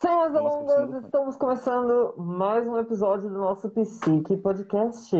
[0.00, 5.16] Sem mais delongas, estamos começando mais um episódio do nosso Psique Podcast.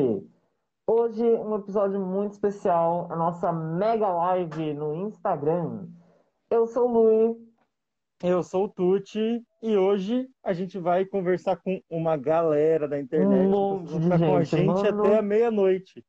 [0.86, 5.88] Hoje, um episódio muito especial, a nossa mega live no Instagram.
[6.48, 7.36] Eu sou o Lui.
[8.22, 13.46] Eu sou o Tuti e hoje a gente vai conversar com uma galera da internet.
[13.48, 15.04] Um monte de ficar com a gente, gente mano.
[15.04, 16.04] até a meia-noite.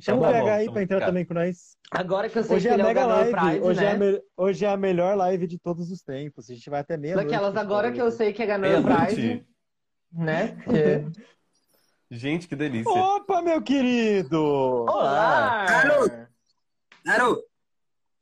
[0.00, 1.76] Chama Tá o bom, PH aí então, pra entrar também com nós.
[1.90, 3.50] Agora que eu sei Hoje que é ele é o mega ganhador live.
[3.50, 3.86] Pride, hoje, né?
[3.86, 6.48] é a me- hoje é a melhor live de todos os tempos.
[6.50, 7.28] A gente vai até meia-noite.
[7.30, 9.14] Daquelas agora que eu sei que é Meia-noite.
[9.14, 9.46] Pride,
[10.12, 10.48] né?
[10.64, 11.04] Porque-
[12.10, 12.90] Gente, que delícia.
[12.90, 14.42] Opa, meu querido!
[14.88, 15.66] Olá!
[15.66, 16.26] Garoto!
[17.06, 17.42] Aro,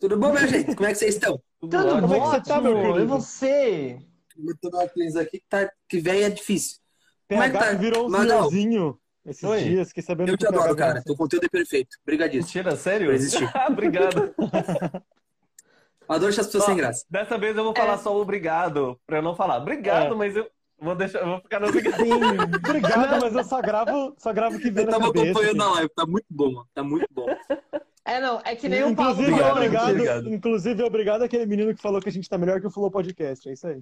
[0.00, 0.74] tudo bom, minha gente?
[0.74, 1.40] Como é que vocês estão?
[1.60, 2.00] Tudo ótimo.
[2.00, 3.00] Como é que você tá, meu querido?
[3.00, 3.98] E você?
[4.36, 4.76] Eu tô
[5.20, 6.78] aqui que, tá, que velho é difícil.
[7.28, 7.74] Como é que PH tá?
[7.74, 9.62] virou um senhorzinho esses Oi.
[9.62, 9.88] dias.
[9.88, 11.00] Fiquei sabendo Eu te adoro, cara.
[11.00, 11.96] um Teu conteúdo é perfeito.
[12.02, 12.46] Obrigadíssimo.
[12.64, 13.10] Mentira, sério?
[13.70, 14.34] Obrigado.
[16.08, 17.04] Adoro deixar as pessoas Ó, sem graça.
[17.10, 17.76] Dessa vez eu vou É.
[17.80, 20.16] falar só obrigado, pra eu não falar obrigado, É.
[20.16, 21.96] mas eu vou deixar, eu vou ficar no obrigado.
[21.96, 22.12] Sim,
[22.68, 25.30] obrigado, mas eu só gravo, só gravo o que vem Eu na tava cabeça.
[25.32, 25.70] acompanhando assim.
[25.70, 26.68] a live, tá muito bom, mano.
[26.72, 27.26] Tá muito bom.
[28.04, 30.28] É, não, é que nem o Paulo Inclusive, Obrigado, obrigado, obrigado.
[30.32, 33.48] inclusive, obrigado àquele menino que falou que a gente tá melhor que o Flow Podcast.
[33.48, 33.80] É isso aí.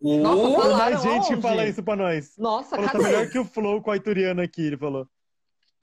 [0.00, 1.42] Nossa, Falaram mais gente que onde?
[1.42, 2.32] fala isso pra nós.
[2.36, 3.04] Nossa, Falou tá cadê?
[3.04, 5.06] melhor que o Flow com a Ituriana aqui, ele falou.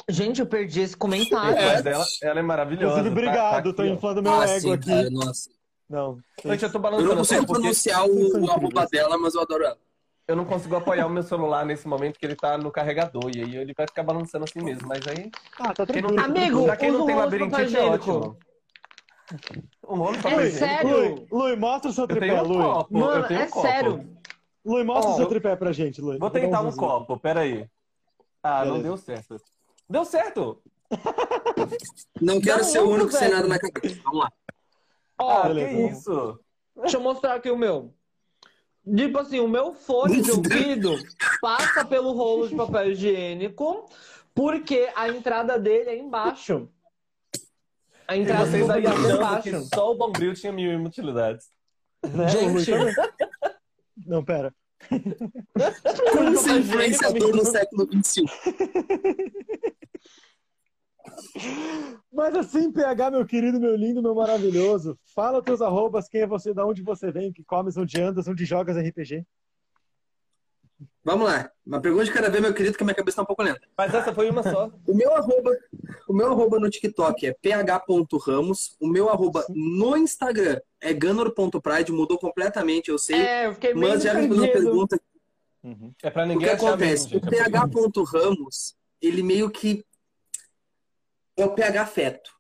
[0.09, 1.58] Gente, eu perdi esse comentário.
[1.58, 1.73] É.
[1.75, 3.00] Mas ela, ela é maravilhosa.
[3.00, 3.94] Inclusive, tá- obrigado, tá tô aqui, ó.
[3.95, 4.89] inflando meu ah, ego sim, aqui.
[4.89, 5.50] cara, nossa.
[5.89, 6.17] Não.
[6.45, 9.41] Gente, eu tô Eu balançando não consigo porque pronunciar o, o arroba dela, mas eu
[9.41, 9.78] adoro ela.
[10.28, 13.31] eu não consigo apoiar o meu celular nesse momento que ele tá no carregador.
[13.36, 14.88] E aí ele vai ficar balançando assim mesmo.
[14.88, 16.16] Mas aí, Ah, tá quem tranquilo.
[16.16, 18.38] não, Amigo, pra quem não tem labirintite é ótimo.
[19.83, 20.89] O de É sério?
[20.89, 22.57] Lui, Lui, mostra o seu Eu tripé, um Lui.
[22.57, 22.97] copo.
[22.97, 23.61] Mano, é um copo.
[23.67, 24.17] sério.
[24.66, 26.17] Lui, mostra o seu eu- tripé pra gente, Lui.
[26.17, 26.88] Vou tentar um zoomzinho.
[26.88, 27.67] copo, peraí.
[28.41, 28.83] Ah, não Beleza.
[28.83, 29.38] deu certo.
[29.89, 30.61] Deu certo!
[32.21, 33.99] Não quero Não, ser o não, único sem nada na cabeça.
[34.03, 34.31] Vamos lá.
[35.19, 35.69] Ó, beleza.
[35.69, 36.39] que isso?
[36.75, 37.94] deixa eu mostrar aqui o meu.
[38.95, 40.95] Tipo assim, o meu fone de ouvido
[41.41, 43.85] passa pelo rolo de papel higiênico
[44.35, 46.69] porque a entrada dele é embaixo.
[48.08, 49.44] A E entrada vocês do aí achando embaixo.
[49.50, 51.47] que só o Bombril tinha mil e uma utilidades.
[52.03, 52.28] Né?
[52.28, 52.72] Gente.
[54.06, 54.53] Não, pera.
[56.12, 58.24] Como ser influenciador no século XXI?
[62.12, 66.53] Mas assim, PH, meu querido, meu lindo, meu maravilhoso, fala teus arrobas, quem é você,
[66.53, 69.25] da onde você vem, que comes, onde andas, onde jogas RPG.
[71.06, 71.52] Vamos lá.
[71.66, 73.62] Uma pergunta de cada vez, meu querido, que a minha cabeça tá um pouco lenta.
[73.78, 74.72] Mas essa foi uma só.
[74.88, 75.52] O meu arroba,
[76.08, 78.78] o meu arroba no TikTok é ph.ramos.
[78.80, 81.92] O meu arroba no Instagram é ganor.pride.
[81.92, 83.18] Mudou completamente, eu sei.
[83.22, 84.63] É, eu fiquei meio mas já respondeu a perdido.
[84.72, 85.02] pergunta.
[86.03, 87.13] É pra O ninguém que achar acontece?
[87.13, 87.52] mesmo, O gente.
[87.52, 89.86] ph.ramos, ele meio que
[91.38, 92.31] é o ph feto.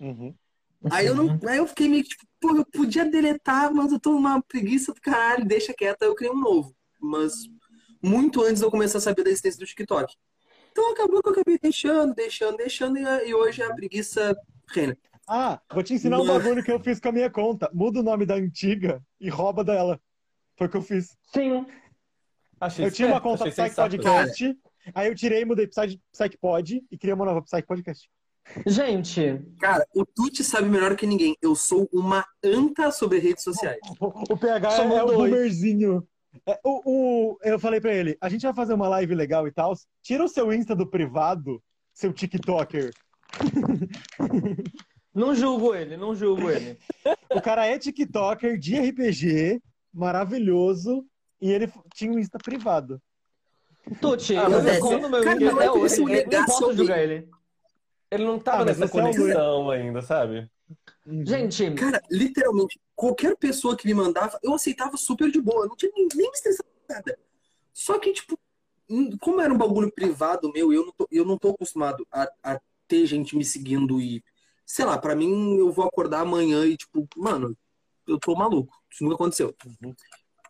[0.00, 0.34] Uhum.
[0.90, 3.98] Aí eu, não, aí eu fiquei meio que tipo, pô, eu podia deletar, mas eu
[3.98, 6.74] tô numa preguiça do caralho, deixa quieto, aí eu criei um novo.
[7.00, 7.32] Mas
[8.04, 10.14] muito antes de eu começar a saber da existência do TikTok.
[10.70, 14.36] Então acabou que eu acabei deixando, deixando, deixando, e, hoje a preguiça
[14.68, 14.96] reina.
[15.26, 17.70] Ah, vou te ensinar um bagulho que eu fiz com a minha conta.
[17.72, 19.98] Muda o nome da antiga e rouba dela.
[20.58, 21.16] Foi o que eu fiz.
[21.32, 21.64] Sim.
[22.60, 23.74] Achei Eu tinha uma conta Psych.
[23.74, 24.58] Podcast,
[24.94, 28.10] aí eu tirei, mudei Psych, Psych Pod e criei uma nova Psych Podcast.
[28.66, 31.36] Gente, Cara, o Tuti sabe melhor que ninguém.
[31.40, 33.80] Eu sou uma anta sobre redes sociais.
[33.98, 36.06] O, o PH é, Somos é o boomerzinho.
[36.46, 36.80] É, o,
[37.32, 39.72] o- eu falei pra ele, a gente vai fazer uma live legal e tal,
[40.02, 41.62] tira o seu Insta do privado,
[41.92, 42.92] seu TikToker.
[45.14, 46.78] não julgo ele, não julgo ele.
[47.30, 49.60] O cara é TikToker de RPG,
[49.92, 51.06] maravilhoso,
[51.40, 53.00] e ele tinha um Insta privado.
[54.00, 55.94] Tuti, Ah, eu mas é- meu cara, até é como hoje.
[55.94, 57.28] se o Eu não posso julgar ele.
[58.10, 60.48] Ele não tava Ah, nessa você é um conexão ainda, sabe?
[61.06, 61.24] Uhum.
[61.26, 65.66] Gente, Cara, literalmente, qualquer pessoa que me mandava, eu aceitava super de boa.
[65.66, 67.18] Não tinha nem, nem me estressado nada.
[67.72, 68.38] Só que, tipo,
[68.88, 72.28] hum, como era um bagulho privado meu, eu não tô, eu não tô acostumado a,
[72.42, 74.22] a ter gente me seguindo e.
[74.66, 77.54] Sei lá, pra mim, eu vou acordar amanhã e, tipo, mano,
[78.06, 78.74] eu tô maluco.
[78.90, 79.54] Isso nunca aconteceu.
[79.66, 79.94] Uhum.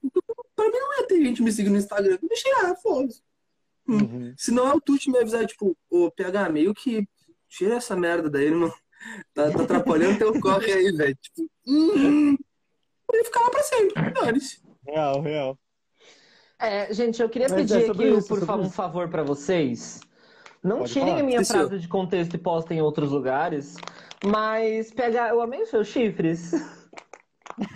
[0.04, 0.22] Então,
[0.54, 2.18] pra mim não ia ter gente me seguindo no Instagram.
[2.22, 3.22] Deixa ah, foda-se.
[3.88, 4.32] Uhum.
[4.36, 7.08] Se não é o Tuti me avisar, tipo, ô PH, meio que
[7.48, 8.72] tira essa merda daí, irmão.
[9.34, 11.16] Tá, tá atrapalhando teu corre aí, velho.
[11.20, 12.36] Tipo, hum,
[13.12, 14.10] eu ia ficar lá pra sempre.
[14.12, 14.62] Dane-se.
[14.86, 15.58] Real, real.
[16.58, 18.74] é, gente, eu queria Mas pedir é aqui, isso, por favor, um isso.
[18.74, 20.00] favor pra vocês.
[20.62, 21.20] Não Pode tirem falar.
[21.20, 21.80] a minha Sim, frase senhor.
[21.80, 23.74] de contexto e postem em outros lugares.
[24.24, 26.52] Mas pegar, eu amei os seus chifres.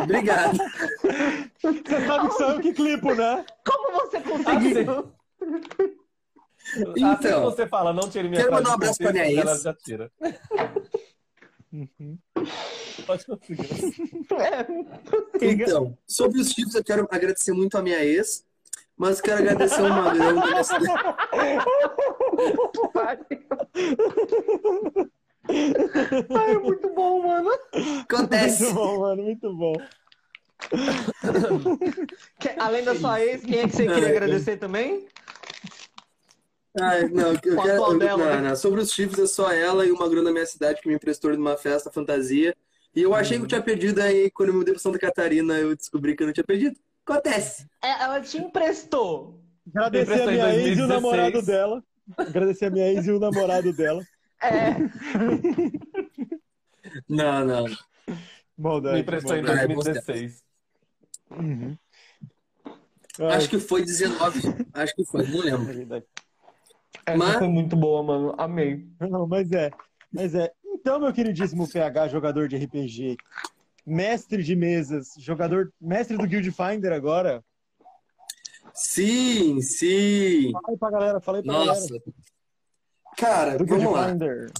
[0.00, 0.56] Obrigado.
[1.60, 3.44] Você sabe que sou eu que clipo, né?
[3.66, 5.12] Como você conseguiu?
[5.40, 9.28] Assim Então, você fala, não tire minha quero frase mandar um de abraço pra contexto,
[9.30, 9.62] minha ela ex.
[9.62, 10.10] já tira.
[11.72, 12.18] Uhum.
[13.06, 13.68] Pode conseguir.
[15.40, 15.46] É.
[15.52, 18.44] Então, sobre os chifres, eu quero agradecer muito a minha ex,
[18.96, 20.92] mas quero agradecer o Magrão da minha cidade.
[26.34, 27.50] Ai, é muito bom, mano.
[28.02, 28.64] Acontece.
[28.64, 29.72] Muito bom, mano, muito bom.
[32.38, 35.06] Que- além da sua ex, quem é que você queria agradecer também?
[36.80, 38.48] Ai, não, eu quero, eu- dela, não, né?
[38.50, 38.56] não.
[38.56, 41.30] Sobre os chifres, é só ela e o Magrão da minha cidade que me emprestou
[41.36, 42.54] numa festa fantasia.
[42.94, 45.54] E eu achei que eu tinha perdido aí, quando eu me mudei pra Santa Catarina,
[45.58, 46.76] eu descobri que eu não tinha perdido.
[47.06, 47.66] Acontece.
[47.82, 49.40] É, ela te emprestou.
[49.74, 50.88] Agradecer a Emprestou minha ex e o 2016.
[50.88, 51.84] namorado dela.
[52.16, 54.02] Agradecer a minha ex e o namorado dela.
[54.42, 54.70] É.
[57.08, 57.64] Não, não.
[58.56, 58.94] Maldade.
[58.96, 59.74] Me emprestou em maldade.
[59.74, 60.42] 2016.
[61.30, 61.76] Uhum.
[63.30, 64.40] Acho que foi 19.
[64.72, 66.02] Acho que foi, não lembro.
[67.06, 67.10] É.
[67.12, 68.34] Essa Mas- foi muito boa, mano.
[68.38, 68.86] Amei.
[69.00, 69.70] Não, mas é.
[70.12, 70.52] Mas é.
[70.64, 73.16] Então, meu queridíssimo PH, jogador de RPG,
[73.86, 77.42] mestre de mesas, jogador, mestre do Guild Finder agora.
[78.74, 80.52] Sim, sim.
[80.52, 81.88] Fala aí pra galera, fala aí pra Nossa.
[81.88, 82.04] galera.
[83.16, 84.08] Cara, Do Guild vamos lá.
[84.08, 84.52] Finder.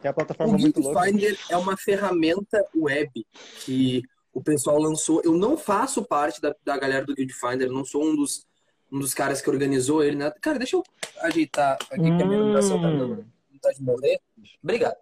[0.00, 0.98] Que é a O plataforma muito Guild.
[1.04, 3.26] Finder é uma ferramenta web
[3.64, 4.02] que
[4.32, 5.20] o pessoal lançou.
[5.24, 8.46] Eu não faço parte da, da galera do Guild Finder, eu não sou um dos,
[8.92, 10.30] um dos caras que organizou ele, né?
[10.40, 10.82] Cara, deixa eu
[11.20, 12.98] ajeitar aqui que a minha iluminação tá Hum.
[12.98, 14.20] dando vontade de morrer.
[14.62, 14.96] Obrigado.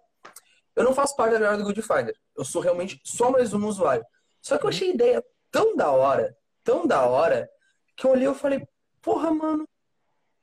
[0.75, 2.15] Eu não faço parte da galera do Guild Finder.
[2.37, 4.05] Eu sou realmente só mais um usuário.
[4.41, 7.49] Só que eu achei a ideia tão da hora, tão da hora,
[7.97, 8.65] que eu olhei e falei,
[9.01, 9.67] porra, mano,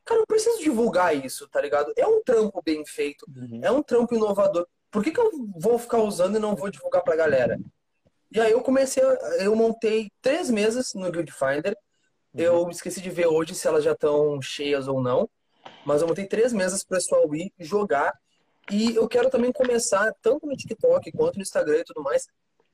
[0.05, 1.93] cara, eu preciso divulgar isso, tá ligado?
[1.97, 3.25] É um trampo bem feito.
[3.35, 3.61] Uhum.
[3.63, 4.67] É um trampo inovador.
[4.91, 7.59] Por que, que eu vou ficar usando e não vou divulgar pra galera?
[8.31, 9.03] E aí eu comecei,
[9.39, 11.77] eu montei três mesas no Guild Finder.
[12.37, 15.29] Eu esqueci de ver hoje se elas já estão cheias ou não.
[15.85, 18.13] Mas eu montei três mesas pro pessoal ir jogar.
[18.71, 22.27] E eu quero também começar, tanto no TikTok quanto no Instagram e tudo mais,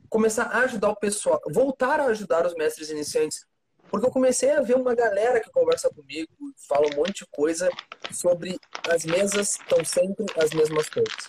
[0.09, 3.47] começar a ajudar o pessoal, voltar a ajudar os mestres iniciantes.
[3.91, 6.33] Porque eu comecei a ver uma galera que conversa comigo,
[6.67, 7.69] fala um monte de coisa
[8.11, 8.59] sobre
[8.91, 11.29] as mesas estão sempre as mesmas coisas.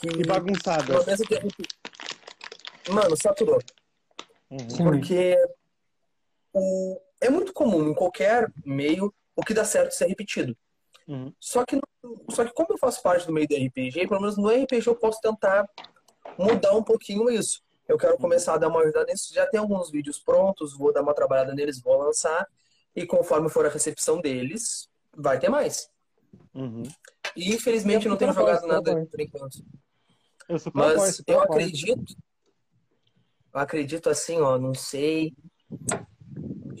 [0.00, 0.92] Que E bagunçada.
[0.92, 1.56] uma mesa que a gente...
[2.88, 3.58] Mano, saturou.
[4.48, 4.76] Uhum.
[4.76, 5.36] Porque
[6.52, 7.00] o...
[7.22, 10.56] é muito comum em qualquer meio o que dá certo ser repetido.
[11.08, 11.32] Uhum.
[11.40, 11.80] Só que,
[12.30, 14.94] só que como eu faço parte do meio do RPG, pelo menos no RPG eu
[14.94, 15.68] posso tentar
[16.38, 17.62] mudar um pouquinho isso.
[17.88, 19.34] Eu quero começar a dar uma ajuda nisso.
[19.34, 22.46] Já tem alguns vídeos prontos, vou dar uma trabalhada neles, vou lançar.
[22.94, 25.90] E conforme for a recepção deles, vai ter mais.
[26.54, 26.82] Uhum.
[27.36, 29.64] E infelizmente eu não tenho jogado nada por enquanto.
[30.48, 31.60] Eu apoio, Mas eu apoio.
[31.60, 32.14] acredito.
[33.54, 35.34] Eu acredito assim, ó, não sei.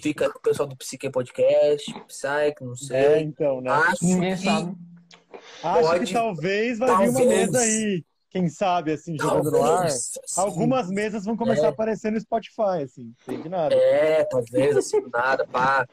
[0.02, 3.22] Fica com o pessoal do Psique Podcast, Psyche, não É, sei.
[3.22, 3.70] então, né?
[3.70, 4.74] Acho Ninguém que sabe.
[5.62, 7.50] Acho pode- que talvez vai vir uma talvez.
[7.52, 8.04] mesa aí.
[8.30, 9.68] Quem sabe, assim, jogando no ar.
[9.76, 9.94] talvez,
[10.24, 11.66] assim, Algumas mesas vão começar É.
[11.66, 13.12] a aparecer no Spotify, assim.
[13.28, 13.74] Não de nada.
[13.74, 15.86] É, talvez, assim, do nada, pá.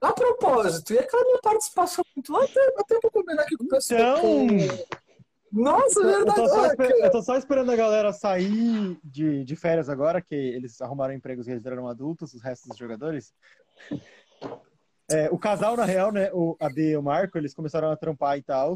[0.00, 3.68] A propósito, e aquela minha participação muito lá, até, até pra combinar aqui com o
[3.68, 4.18] pessoal.
[4.18, 4.78] Então-
[5.52, 6.36] Nossa, é Eu verdade.
[6.36, 7.04] tô, esper- cara.
[7.06, 11.46] eu tô só esperando a galera sair de, de férias agora, que eles arrumaram empregos
[11.46, 13.32] e eles viraram adultos, os restos dos jogadores.
[15.10, 16.30] É, o casal, na real, né?
[16.32, 18.74] O, a Bia e o Marco, eles começaram a trampar e tal.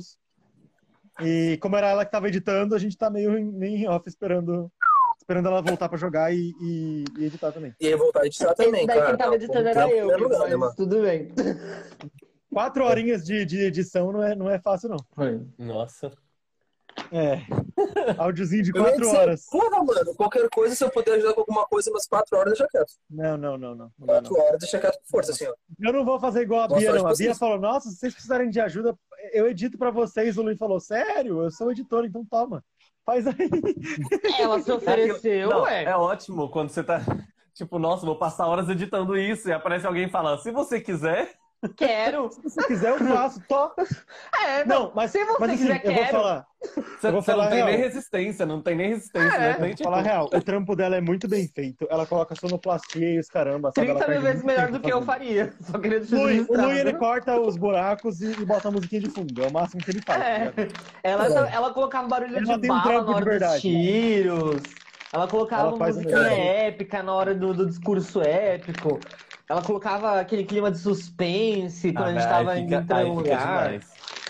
[1.21, 4.09] E como era ela que tava editando, a gente tá meio, em- meio em off
[4.09, 4.73] esperando,
[5.19, 7.75] esperando ela voltar pra jogar e, e- e editar também.
[7.79, 9.09] E voltar a editar também, daí cara.
[9.11, 11.31] quem tava editando era eu, lugar, né, mas tudo bem.
[12.51, 14.97] Quatro horinhas de, de edição não é, não é fácil, não.
[15.15, 15.41] Foi.
[15.59, 16.11] Nossa.
[17.13, 17.43] É.
[18.17, 19.45] Áudiozinho de quatro horas.
[19.51, 22.67] Porra, mano, qualquer coisa, se eu puder ajudar com alguma coisa, umas quatro horas, deixa
[22.71, 22.93] quieto.
[23.11, 23.93] Não, não, não, não.
[23.99, 24.31] não, dá, não.
[24.31, 25.53] Quatro horas, deixa quieto com força, assim, ó.
[25.79, 27.07] Eu não vou fazer igual a Boa Bia, não.
[27.07, 28.97] A Bia falou, nossa, se vocês precisarem de ajuda,
[29.33, 30.39] eu edito pra vocês.
[30.39, 31.43] O Luiz falou, sério?
[31.43, 32.65] Eu sou editor, então toma.
[33.05, 33.35] Faz aí.
[34.41, 35.85] Ela se ofereceu, Não, ué.
[35.85, 37.01] é ótimo quando você tá.
[37.55, 41.35] Tipo, nossa, vou passar horas editando isso e aparece alguém falando, se você quiser.
[41.77, 42.31] Quero.
[42.33, 43.41] Se você quiser, eu faço.
[43.49, 43.73] Tó.
[44.45, 44.85] É, não.
[44.87, 46.17] Não, mas, se você mas assim, quiser, eu vou quero.
[46.17, 46.47] falar.
[46.63, 47.69] Você, Eu vou você falar não tem real.
[47.71, 49.49] nem resistência, não tem nem resistência, É, né?
[49.53, 50.31] Nem, vou tipo, falar real.
[50.33, 51.87] O trampo dela é muito bem feito.
[51.91, 53.73] Ela coloca sonoplastia e os caramba.
[53.75, 53.87] Sabe?
[53.89, 55.53] 30 Ela mil vezes melhor do que eu faria.
[55.63, 56.61] Só queria O Lui, o.
[56.61, 59.43] Lui, ele corta os buracos e, e bota a musiquinha de fundo.
[59.43, 60.19] É o máximo que ele faz.
[60.21, 60.39] tá É.
[60.57, 60.73] ligado?
[61.03, 61.55] Ela, É.
[61.55, 63.53] ela colocava barulho Ela de um bala trampo na hora de verdade.
[63.55, 64.63] dos tiros.
[65.13, 68.99] Ela colocava Ela musiquinha épica na hora do, do discurso épico.
[69.53, 73.15] Ela colocava aquele clima de suspense quando a gente Ah, tava indo fica, em um
[73.17, 73.81] lugar.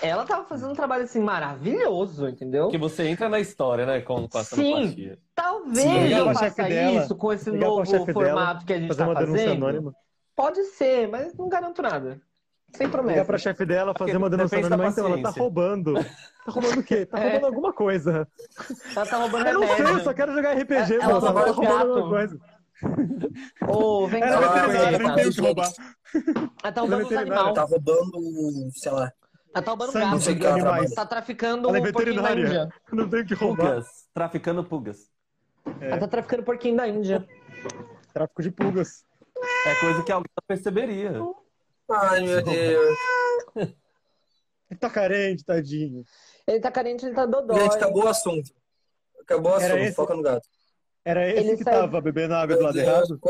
[0.02, 2.64] Ela tava fazendo um trabalho assim maravilhoso, entendeu?
[2.64, 4.00] Porque você entra na história, né?
[4.00, 5.16] Com, com a Sim.
[5.32, 8.72] Talvez Sim, ligar eu faça dela, isso com esse ligar novo chefe dela, formato que
[8.72, 9.64] a gente Fazer tá uma denúncia fazendo.
[9.64, 9.94] anônima.
[10.34, 12.20] Pode ser, mas não garanto nada.
[12.74, 13.24] Sem Ligar promessa.
[13.26, 15.94] pra chefe dela, fazer Porque uma denúncia anônima, então ela tá roubando.
[15.94, 17.06] Tá roubando o quê?
[17.06, 17.22] Tá É.
[17.28, 18.26] roubando alguma coisa.
[18.96, 20.02] Ela tá roubando Eu não sei, eu remédio.
[20.04, 21.20] só quero jogar RPG, Ela mano.
[21.20, 21.88] tá Ela tá roubando roubando gato.
[21.98, 22.40] alguma coisa.
[23.68, 25.72] Ô, vem Ela é cá, ela nem tá- tem o que roubar.
[26.62, 27.54] ela tá roubando os animais.
[27.54, 29.12] Tá roubando, sei lá.
[29.54, 30.54] Ela tá roubando Sangue Não gato.
[30.54, 30.94] animais.
[30.94, 32.64] Tá traficando Ela é um porquinho da veterinária.
[32.64, 32.74] Índia.
[32.92, 33.66] Não tem o que roubar.
[33.74, 33.86] Pugas.
[34.14, 35.10] Traficando pugas.
[35.80, 37.26] Ela tá traficando porquinho da Índia.
[38.12, 39.04] Tráfico de pulgas.
[39.66, 41.12] É coisa que alguém não perceberia.
[41.90, 42.98] Ai, meu Deus.
[43.56, 46.02] Ele tá carente, tadinho.
[46.46, 47.58] Ele tá carente, ele tá dodói.
[47.60, 48.50] Gente, acabou o assunto.
[49.20, 50.48] Acabou o assunto, foca no gato.
[51.04, 53.21] Era esse Ele que saiu- tava bebendo água do lado errado?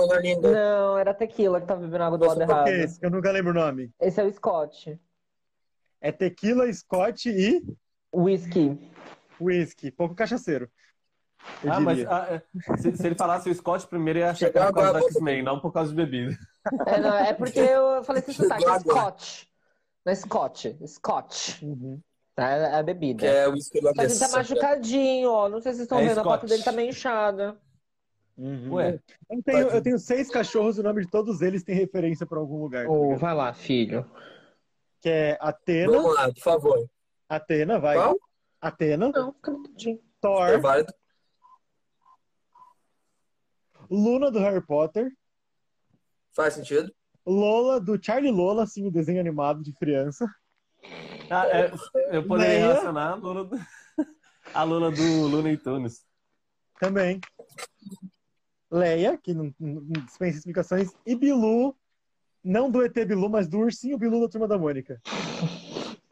[0.43, 2.67] Não, era tequila que tava bebendo água do lado Nossa, Qual errado.
[2.67, 3.01] que é esse?
[3.01, 3.91] Que eu nunca lembro o nome.
[4.01, 5.01] Esse é o Scott.
[6.01, 7.63] É tequila, Scott e
[8.15, 8.79] Whisky.
[9.41, 9.91] whisky.
[9.91, 10.69] Pouco cachaceiro.
[11.65, 12.13] Eu Ah, mas diria.
[12.15, 14.75] ah, é, se, se ele falasse o Scott primeiro, eu ia achar que era por
[14.83, 16.37] causa do X-Men, não por causa de bebida.
[16.87, 18.79] É, não, é porque eu falei assim, sotaque, é.
[18.81, 19.49] Scott.
[20.05, 21.65] Não é Scott, Scott.
[21.65, 22.01] Uhum.
[22.35, 22.49] Tá?
[22.51, 23.21] É a bebida.
[23.21, 25.49] Que é o uísque Só que ele tá machucadinho, ó.
[25.49, 26.41] Não sei se vocês estão É vendo, a Scott.
[26.41, 27.61] foto dele tá meio inchada.
[28.39, 28.73] Uhum.
[28.75, 28.99] Ué,
[29.31, 32.63] Eu tenho, eu tenho seis cachorros, o nome de todos eles tem referência pra algum
[32.63, 32.87] lugar.
[32.87, 33.19] tá ligado?
[33.19, 34.11] vai lá, filho.
[35.01, 36.91] Que é Atena, Vamos lá, por favor.
[37.29, 37.97] Atena, vai.
[37.97, 38.17] Qual?
[38.61, 39.53] Atena, Não, fica.
[39.91, 40.95] É Thor, válido.
[43.91, 45.11] Luna do Harry Potter,
[46.35, 46.91] Faz sentido.
[47.27, 50.27] Lola do Charlie Lola, assim, o desenho animado de criança.
[51.33, 51.73] Ah, é,
[52.17, 52.67] eu poderia Leia.
[52.69, 53.57] relacionar a Lula do,
[54.55, 56.05] a Lula do Looney Tunes.
[56.81, 57.21] Também.
[58.71, 60.91] Leia, que não, não dispensa explicações.
[61.07, 61.77] E Bilu,
[62.43, 65.01] não do ET Bilu, mas do ursinho Bilu da Turma da Mônica.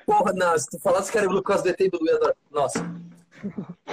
[0.05, 2.37] Porra, não, se tu falasse que era por causa do ET Bilu, eu ia adorar.
[2.51, 2.79] Nossa.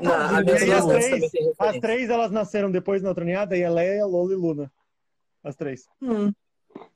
[0.00, 3.56] Não, a E minha aí, as três- também As três, elas nasceram depois na Troneada,
[3.56, 4.70] e a Leia, Lola e Luna.
[5.42, 5.88] As três.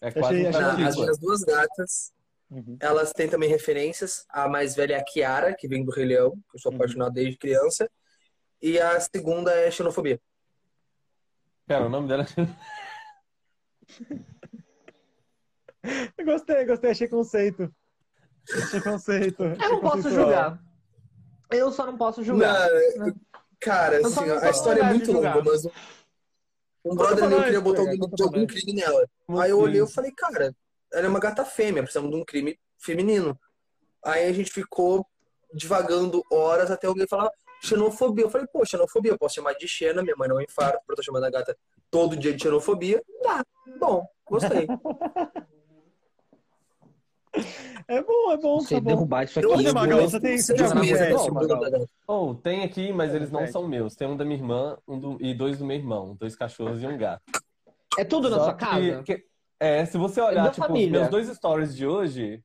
[0.01, 2.13] É Achei- quase um achei Não, as minhas duas gatas,
[2.53, 2.77] Uhum.
[2.81, 4.27] elas têm também referências.
[4.29, 6.77] A mais velha é a Kiara, que vem do Rei Leão, que eu sou Uhum.
[6.77, 7.89] apaixonado desde criança.
[8.61, 10.21] E a segunda é xenofobia.
[11.67, 12.27] Pera, o nome dela
[16.19, 17.75] Eu Gostei, gostei, achei conceito.
[18.63, 19.43] Achei conceito.
[19.43, 20.61] Eu não posso julgar.
[21.51, 22.69] Eu só não posso julgar.
[22.97, 23.15] Não,
[23.61, 25.71] cara, Eu assim, a história é muito longa, mas um-
[26.85, 29.09] um brother meu queria botar algum, conta de algum crime nela.
[29.41, 30.55] Aí eu olhei e falei, cara,
[30.93, 33.39] ela é uma gata fêmea, precisamos de um crime feminino.
[34.05, 35.07] Aí a gente ficou
[35.55, 37.31] divagando horas até alguém falar
[37.63, 38.25] xenofobia.
[38.25, 40.97] Eu falei, pô, xenofobia, eu posso chamar de xena, minha mãe não infarta, porque eu
[40.97, 41.57] tô chamando a gata
[41.91, 43.03] todo dia de xenofobia.
[43.23, 43.45] Dá,
[43.79, 44.67] bom, gostei.
[47.89, 48.91] É bom, é bom, Você tá bom.
[48.91, 49.49] derrubar isso aqui.
[49.49, 50.67] Olha, Magal, você tem- você tem.
[52.07, 53.95] Oh, tem aqui, mas eles não são meus.
[53.97, 56.15] Tem um da minha irmã um do- e dois do meu irmão.
[56.19, 57.23] Dois cachorros e um gato.
[57.99, 59.03] É tudo na Só sua que- casa?
[59.03, 59.25] que-
[59.63, 60.99] é, se você É olhar, da tipo, os família.
[60.99, 62.45] meus dois stories de hoje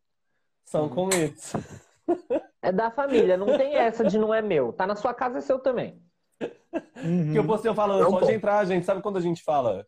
[0.65, 1.53] são com eles.
[2.61, 4.73] É da família, não tem essa de não é meu.
[4.73, 6.01] Tá na sua casa, é seu também.
[6.41, 7.31] Uhum.
[7.31, 8.31] Que eu postei falando, Não, pode pô.
[8.31, 8.85] entrar, gente.
[8.85, 9.85] Sabe quando a gente fala?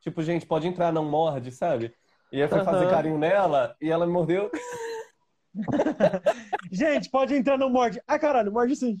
[0.00, 1.92] Tipo, gente, pode entrar, não morde, sabe?
[2.30, 2.90] E aí eu fui fazer Aham.
[2.90, 4.50] carinho nela e ela me mordeu.
[6.70, 8.00] Gente, pode entrar no morde.
[8.06, 8.96] Ah, caralho, morde sim.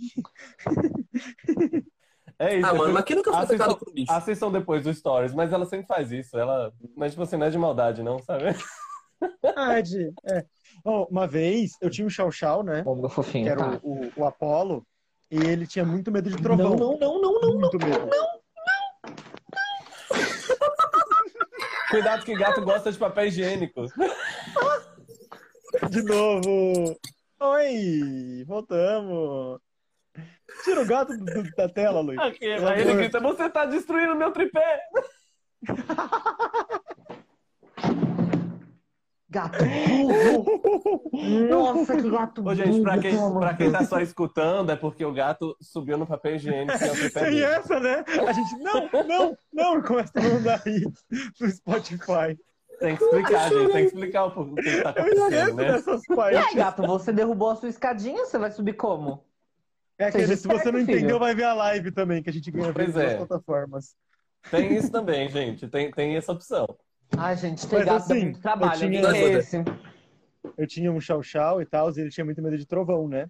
[2.40, 2.66] É isso.
[2.66, 4.12] Ah, mano, depois- mas quem nunca foi Assistam, atacado por um bicho?
[4.12, 6.38] assistam depois do stories, mas ela sempre faz isso.
[6.38, 8.44] Ela, mas tipo assim, não é de maldade, não, sabe?
[9.42, 10.10] Verdade.
[10.24, 10.44] É.
[10.84, 12.82] Uma vez, eu tinha um chau-chau, né?
[12.86, 13.80] Ô, meu fofinho, Que era tá.
[13.82, 14.82] o, o, o Apolo.
[15.30, 16.70] E ele tinha muito medo de trovão.
[16.76, 17.60] Não, não, não, não, não.
[17.60, 18.08] Muito medo.
[21.90, 23.84] Cuidado que gato gosta de papel higiênico.
[25.90, 26.96] De novo.
[27.40, 29.60] Oi, voltamos.
[30.64, 32.20] Tira o gato do- do- da tela, Luiz.
[32.38, 34.80] Pelo aí ele grita, você tá destruindo meu tripé.
[39.32, 41.10] Gato burro.
[41.48, 42.54] Nossa, que gato Ô, burro.
[42.56, 46.34] gente, pra quem, pra quem tá só escutando, é porque o gato subiu no papel
[46.34, 48.04] higiênico é Tem essa, né?
[48.26, 50.80] A gente, não, não, não, começa a mandar aí
[51.40, 52.36] no Spotify.
[52.80, 53.66] Tem que explicar, gente.
[53.72, 55.72] Tem que explicar o que, tá Eu acontecendo, né?
[55.72, 59.24] dessas E aí, gato, você derrubou a sua escadinha, você vai subir como?
[60.00, 62.96] É se você não entendeu, vai ver a live também, que a gente ganha Pois
[62.96, 63.16] é.
[63.18, 63.94] plataformas.
[64.50, 65.68] Tem isso também, gente.
[65.68, 66.66] Tem, tem essa opção.
[67.18, 68.72] Ai, gente, ter Mas gato assim, muito trabalho.
[68.82, 69.56] eu tinha- é esse?
[70.56, 73.28] Eu tinha um chau-chau e tal, e ele tinha muito medo de trovão, né?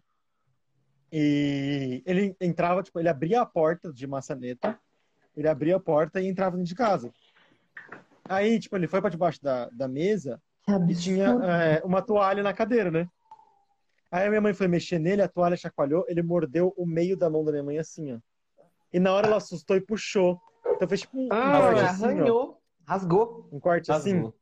[1.13, 4.79] E ele entrava, tipo, ele abria a porta de maçaneta,
[5.37, 7.11] ele abria a porta e entrava dentro de casa.
[8.29, 10.41] Aí, tipo, ele foi pra debaixo da, da mesa
[10.89, 13.09] e tinha é, uma toalha na cadeira, né?
[14.11, 17.31] Aí a minha mãe foi mexer nele, a toalha chacoalhou, ele mordeu o meio da
[17.31, 18.19] mão da minha mãe assim, ó.
[18.93, 20.41] E na hora ela assustou e puxou.
[20.67, 22.07] Então fez tipo um, Ah, corte assim, ó.
[22.07, 22.61] arranhou.
[22.87, 23.49] Rasgou.
[23.53, 24.15] Um corte assim.
[24.15, 24.35] Rasgou.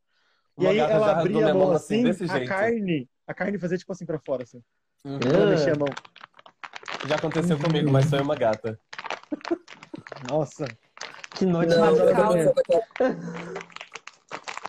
[0.56, 2.48] E Uma aí ela abria a mão assim, desse a jeito.
[2.48, 4.62] carne, a carne fazia tipo assim pra fora, assim.
[5.04, 5.18] Uhum.
[5.34, 5.88] Ela mexia a mão.
[7.06, 8.78] Já aconteceu comigo, mas foi uma gata.
[10.30, 10.66] Nossa.
[11.36, 12.32] Que noite Não, radical.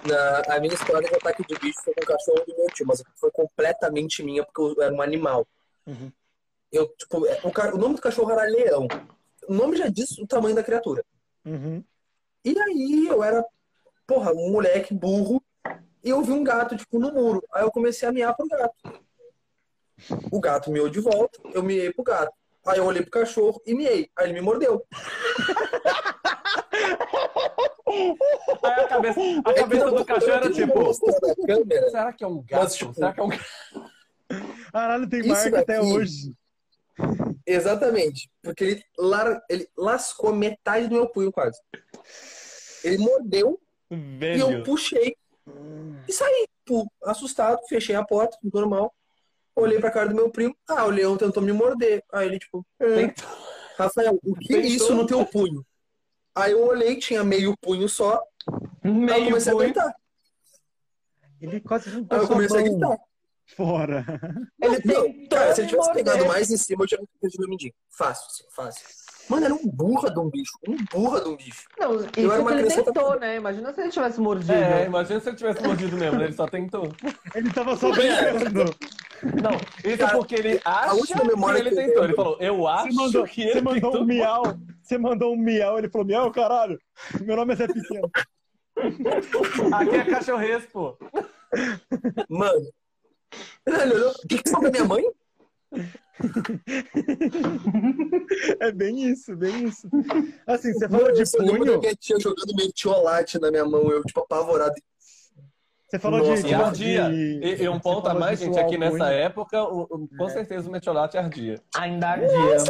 [0.05, 2.85] Na, a minha história de ataque de bicho foi com o cachorro do meu tio,
[2.87, 5.47] mas foi completamente minha porque eu era um animal.
[5.85, 6.11] Uhum.
[6.71, 8.87] Eu, tipo, é, o, o nome do cachorro era Leão.
[9.47, 11.03] O nome já diz o tamanho da criatura.
[11.45, 11.83] Uhum.
[12.45, 13.43] E aí eu era,
[14.07, 15.43] porra, um moleque burro
[16.03, 17.43] e eu vi um gato, tipo, no muro.
[17.51, 18.75] Aí eu comecei a miar pro gato.
[20.31, 22.33] O gato miou de volta, eu miei pro gato.
[22.65, 24.09] Aí eu olhei pro cachorro e miei.
[24.15, 24.85] Aí ele me mordeu.
[27.91, 32.63] Aí a cabeça, a cabeça do cachorro era tipo, será que é um gato?
[32.63, 33.45] Mas, tipo, Será que é um gato?
[34.71, 36.33] Caralho, tem Isso marca até daqui- hoje.
[37.45, 38.29] Exatamente.
[38.43, 39.41] Porque ele, lar...
[39.49, 41.59] ele lascou metade do meu punho quase.
[42.83, 43.59] Ele mordeu
[43.91, 44.63] e eu Velho.
[44.63, 45.15] puxei
[46.07, 48.93] e saí, tipo, assustado, fechei a porta, normal.
[49.55, 50.55] Olhei pra cara do meu primo.
[50.67, 52.03] Ah, o leão tentou me morder.
[52.13, 53.27] Aí ele, tipo, "É, Tentou.
[53.77, 55.65] Rafael, o que é isso no teu punho?
[56.39, 58.21] Aí eu olhei, tinha meio punho só.
[58.81, 59.63] Aí eu Meio comecei punho.
[59.63, 59.95] a gritar.
[61.41, 62.97] Ele quase Aí juntou eu sua comecei a gritar.
[63.55, 64.05] Fora.
[64.61, 66.05] Ele, não, tentou cara, se ele tivesse morder.
[66.05, 67.73] pegado mais em cima, eu tinha perdido meu mindinho.
[67.89, 68.85] Fácil, assim, fácil.
[69.29, 70.53] Mano, era um burra de um bicho.
[70.67, 71.63] Um burra de um bicho.
[71.79, 73.35] Não, isso Eu era uma ele tentou, né?
[73.35, 74.53] Imagina se ele tivesse mordido.
[74.53, 76.25] É, imagina se ele tivesse mordido mesmo, né?
[76.25, 76.91] ele só tentou.
[77.35, 78.75] Ele tava só brincando.
[79.21, 79.51] Não,
[79.83, 82.03] isso é Cara, porque ele acha última memória que ele que eu tentou.
[82.05, 84.01] Ele falou, eu acho Você mandou, que ele você mandou tentou.
[84.01, 84.43] um miau.
[84.81, 85.77] Você mandou um miau.
[85.77, 86.79] Ele falou, miau, caralho.
[87.21, 88.09] Meu nome é Zé Pequeno.
[89.73, 90.97] Aqui é cachorrês, pô.
[92.29, 92.65] Mano.
[93.65, 95.03] Ele olhou, o que que da minha mãe?
[98.59, 99.87] É bem isso, bem isso.
[100.45, 101.25] Assim, você falou de eu
[101.65, 101.79] punho.
[101.79, 104.73] minha tia jogando metiolate na minha mão, eu, tipo, apavorado.
[105.87, 106.49] Você falou Nossa, de.
[106.49, 107.09] De- ardia.
[107.09, 109.09] de- E, e um ponto a mais, gente, aqui o nessa punho.
[109.09, 110.29] época, o- o- com É.
[110.29, 111.59] certeza o metiolate ardia.
[111.75, 112.27] Ainda ardia.
[112.27, 112.63] Meu Deus,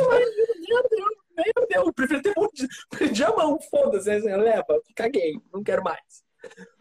[1.36, 2.70] meu Deus, eu prefiro ter mordido.
[2.98, 6.24] Perdi a mão, foda-se, leva, caguei, não quero mais.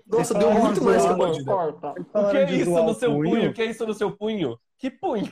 [0.09, 1.55] Nossa, deu muito mais que a mordida.
[1.55, 3.51] O que é isso no o seu punho?
[3.51, 4.59] O que é isso no seu punho?
[4.79, 5.31] Que punho?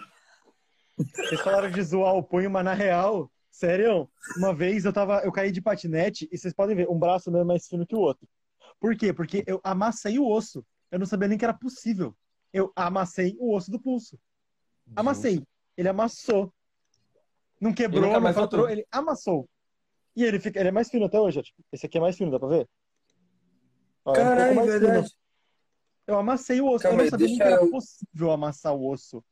[0.96, 5.32] Vocês falaram de zoar o punho, mas na real, sério, uma vez eu tava, eu
[5.32, 8.00] caí de patinete e vocês podem ver, um braço meu é mais fino que o
[8.00, 8.26] outro.
[8.80, 9.12] Por quê?
[9.12, 10.64] Porque eu amassei o osso.
[10.90, 12.14] Eu não sabia nem que era possível.
[12.52, 14.18] Eu amassei o osso do pulso.
[14.94, 15.42] Amassei.
[15.76, 16.52] Ele amassou.
[17.60, 18.68] Não quebrou, não voltou.
[18.68, 19.48] ele amassou.
[20.14, 22.16] E ele fica, ele é mais fino até hoje, ó, tipo, esse aqui é mais
[22.16, 22.68] fino, dá pra ver?
[24.06, 24.66] É um Caralho, fino.
[24.66, 25.10] verdade.
[26.06, 26.82] Eu amassei o osso.
[26.84, 29.24] Calma eu não aí, sabia que era eu- possível amassar o osso.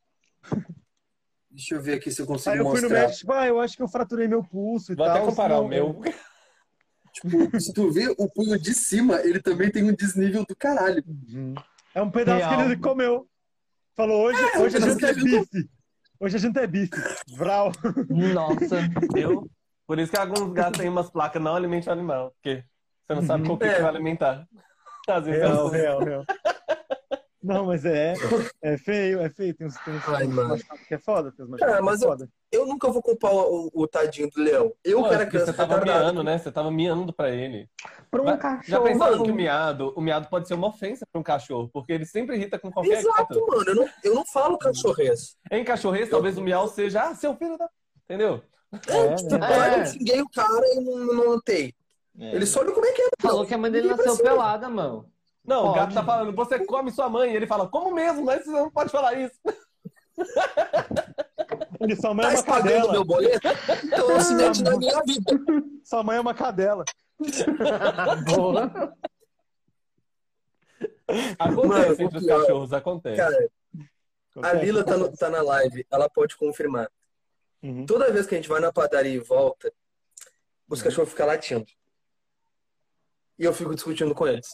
[1.50, 3.00] Deixa eu ver aqui se eu Aí consigo eu fui no mostrar.
[3.00, 5.16] médico, tipo, ah, eu acho que eu fraturei meu pulso e Vou tal.
[5.16, 6.02] até comparar senão o meu.
[7.14, 11.00] Tipo, se tu vê o punho de cima, ele também tem um desnível do caralho.
[11.06, 11.54] Uhum.
[11.94, 12.56] É um pedaço Real.
[12.56, 13.28] que ele comeu.
[13.94, 15.70] Falou, hoje, É, hoje a gente é bife.
[16.18, 16.90] Hoje a gente é bife.
[17.37, 17.70] Vral.
[18.10, 18.78] Nossa.
[19.16, 19.48] Eu?
[19.87, 22.32] Por isso que alguns gatos têm umas placas não alimente o animal.
[22.32, 22.64] Porque
[23.06, 23.74] você não sabe qual que, É.
[23.74, 24.46] que vai alimentar.
[25.08, 26.24] Às vezes Real, eu- real, real.
[27.42, 28.14] Não, mas é,
[28.62, 29.54] é feio, é feio.
[29.54, 30.56] Tem uns, tem uns, Ai, uns mano.
[30.88, 31.30] que é foda.
[31.30, 32.28] Tem uns Cara, machucados mas que é eu- foda.
[32.50, 34.72] Eu nunca vou culpar o, o- o tadinho do leão.
[34.82, 36.04] Eu Pô, que era porque criança você tava retardada.
[36.04, 36.38] miando, né?
[36.38, 37.68] Você tava miando pra ele.
[38.10, 38.64] Pra um Mas cachorro.
[38.66, 39.24] Já pensaram mano.
[39.24, 42.34] que o miado, o miado pode ser uma ofensa pra um cachorro, porque ele sempre
[42.36, 43.46] irrita com qualquer Exato, gato.
[43.46, 43.64] mano.
[43.68, 45.36] Eu não, eu não falo cachorrês.
[45.50, 47.68] Em cachorrês, talvez o miau seja, ah, seu filho da...
[48.04, 48.42] Entendeu?
[48.88, 49.76] É, Tipo, né?
[49.76, 49.80] É.
[49.82, 51.74] eu xinguei o cara e não, não notei.
[52.18, 53.09] Ele só olha como é que é.
[53.20, 53.46] Falou não.
[53.46, 55.11] que a mãe dele Ninguém nasceu pelada, mano.
[55.44, 55.79] Não, o Pode.
[55.79, 57.33] gato tá falando, você come sua mãe.
[57.33, 58.24] E ele fala, como mesmo?
[58.24, 59.38] Mas você não pode falar isso.
[61.81, 62.92] Ele, sua mãe é Tá uma pagando cadela.
[62.92, 63.48] meu boleto?
[63.85, 65.33] Então não se mete na minha vida.
[65.85, 66.85] Sua mãe é uma cadela.
[68.24, 68.94] Boa.
[71.38, 73.16] Acontece Mano, entre o os pior- cachorros, acontece.
[73.16, 73.48] Cara,
[74.42, 75.87] a Lila tá, no- tá na live.
[75.90, 76.88] Ela pode confirmar.
[77.62, 77.85] Uhum.
[77.87, 79.72] Toda vez que a gente vai na padaria e volta,
[80.68, 81.66] os cachorros ficam latindo.
[83.38, 84.47] E eu fico discutindo com eles.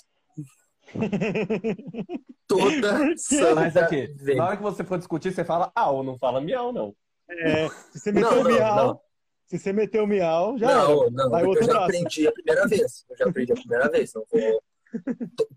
[2.47, 4.37] Toda santa Mas aqui, vez.
[4.37, 6.95] na hora que você for discutir, você fala au, não fala miau, não.
[7.29, 9.01] É, se você meteu não, miau, não.
[9.47, 11.11] se você meteu miau, já Não, era.
[11.13, 13.05] não, Vai eu outro já aprendi a primeira vez.
[13.09, 14.13] Eu já aprendi a primeira vez.
[14.15, 14.63] Não vou...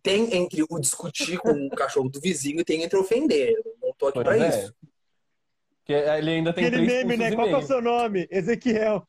[0.04, 3.54] Tem entre o discutir com o cachorro do vizinho e tem entre ofender.
[3.54, 4.50] Eu não tô aqui Pois pra é.
[4.50, 4.76] isso.
[5.80, 7.36] Porque ele ainda tem Aquele três meme, né?
[7.36, 8.28] Qual que é o seu nome?
[8.30, 9.08] Ezequiel.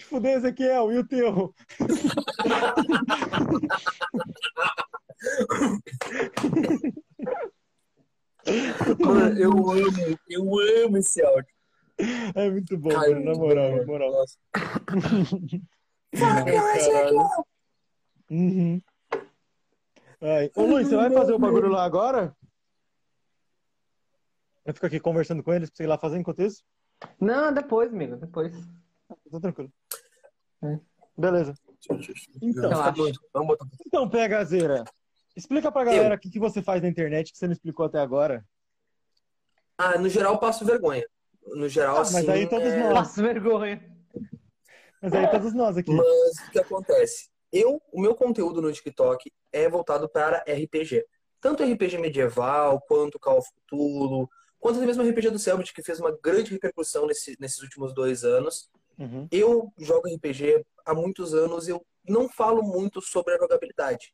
[0.00, 0.90] Te fudeu, Ezequiel.
[0.92, 1.54] E o teu?
[8.98, 11.54] Mano, eu amo, eu amo esse áudio.
[12.34, 13.24] É muito bom, Cara, mano.
[13.26, 14.10] Na moral, na moral.
[14.12, 14.38] Nossa.
[18.30, 18.80] Uhum.
[20.22, 20.50] Ai.
[20.56, 22.34] Ô, Luiz, você vai fazer o bagulho lá agora?
[24.64, 26.64] Eu fico aqui conversando com eles pra você ir lá fazer enquanto isso?
[27.20, 28.54] Não, depois, amigo, depois.
[29.30, 29.72] Tô tranquilo.
[30.62, 30.78] É.
[31.16, 31.54] Beleza.
[32.42, 32.92] Então, Relaxa.
[33.32, 33.66] Vamos botar.
[33.86, 34.84] então PHZera,
[35.36, 37.98] explica pra galera o que, que você faz na internet que você não explicou até
[37.98, 38.44] agora.
[39.78, 41.06] Ah, no geral, eu passo vergonha.
[41.46, 42.14] No geral, Ah, assim.
[42.14, 42.94] mas aí todos é- nós.
[42.94, 43.82] Nossa, vergonha.
[45.00, 45.90] Mas aí todos nós aqui.
[45.90, 47.30] Mas o que acontece?
[47.50, 51.04] Eu, o meu conteúdo no TikTok é voltado para RPG.
[51.40, 55.98] Tanto RPG medieval, quanto Call of Cthulhu, quanto até mesmo RPG do Selbit, que fez
[55.98, 58.70] uma grande repercussão nesse- nesses últimos dois anos.
[59.00, 59.26] Uhum.
[59.32, 64.12] Eu jogo RPG há muitos anos e eu não falo muito sobre a jogabilidade.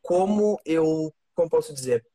[0.00, 2.06] Como eu, como posso dizer?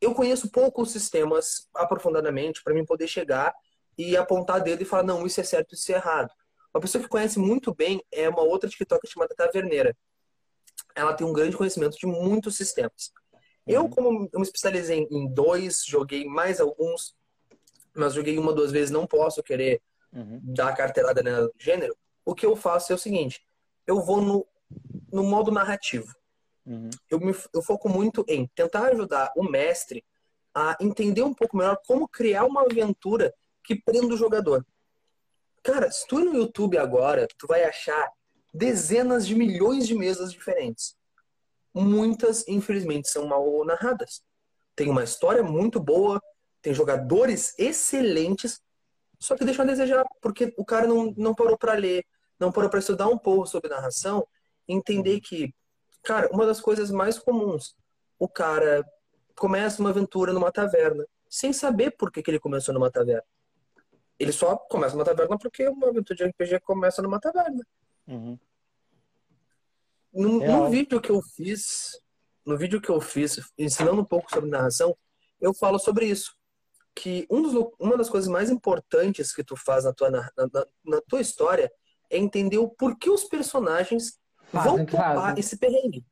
[0.00, 3.54] Eu conheço poucos sistemas aprofundadamente para mim poder chegar
[3.98, 6.30] e apontar dedo e falar, não, isso é certo, isso é errado.
[6.72, 9.94] Uma pessoa que conhece muito bem é uma outra TikToker chamada Taverneira.
[10.94, 13.12] Ela tem um grande conhecimento de muitos sistemas.
[13.66, 17.14] Eu, como eu me especializei em dois, joguei mais alguns,
[17.94, 19.82] mas joguei uma, duas vezes, não posso querer
[20.12, 20.40] Uhum.
[20.42, 21.96] dar carteirada nela do gênero.
[22.24, 23.44] O que eu faço é o seguinte:
[23.86, 24.46] eu vou no,
[25.12, 26.12] no modo narrativo.
[26.66, 26.90] Uhum.
[27.08, 30.04] Eu, me, eu foco muito em tentar ajudar o mestre
[30.54, 34.66] a entender um pouco melhor como criar uma aventura que prenda o jogador.
[35.62, 38.10] Cara, se tu ir no YouTube agora, tu vai achar
[38.52, 40.96] dezenas de milhões de mesas diferentes.
[41.72, 44.22] Muitas, infelizmente, são mal narradas.
[44.74, 46.20] Tem uma história muito boa,
[46.62, 48.60] tem jogadores excelentes,
[49.20, 52.04] só que deixam a desejar, porque o cara não, não parou para ler,
[52.38, 54.26] não parou para estudar um pouco sobre narração,
[54.66, 55.54] entender que,
[56.02, 57.76] cara, uma das coisas mais comuns,
[58.18, 58.82] o cara
[59.36, 63.24] começa uma aventura numa taverna, sem saber por que, que ele começou numa taverna.
[64.18, 67.64] Ele só começa numa taverna porque uma aventura de RPG começa numa taverna.
[68.06, 68.38] Uhum.
[70.12, 72.00] No, no vídeo que eu fiz,
[72.44, 74.96] no vídeo que eu fiz, ensinando um pouco sobre narração,
[75.40, 76.34] eu falo sobre isso.
[77.00, 80.66] Que um dos, uma das coisas mais importantes que tu faz na tua, na, na-
[80.84, 81.72] na tua história
[82.10, 84.20] é entender o porquê os personagens
[84.52, 85.40] Fazem vão topar fazem.
[85.40, 86.04] esse perrengue.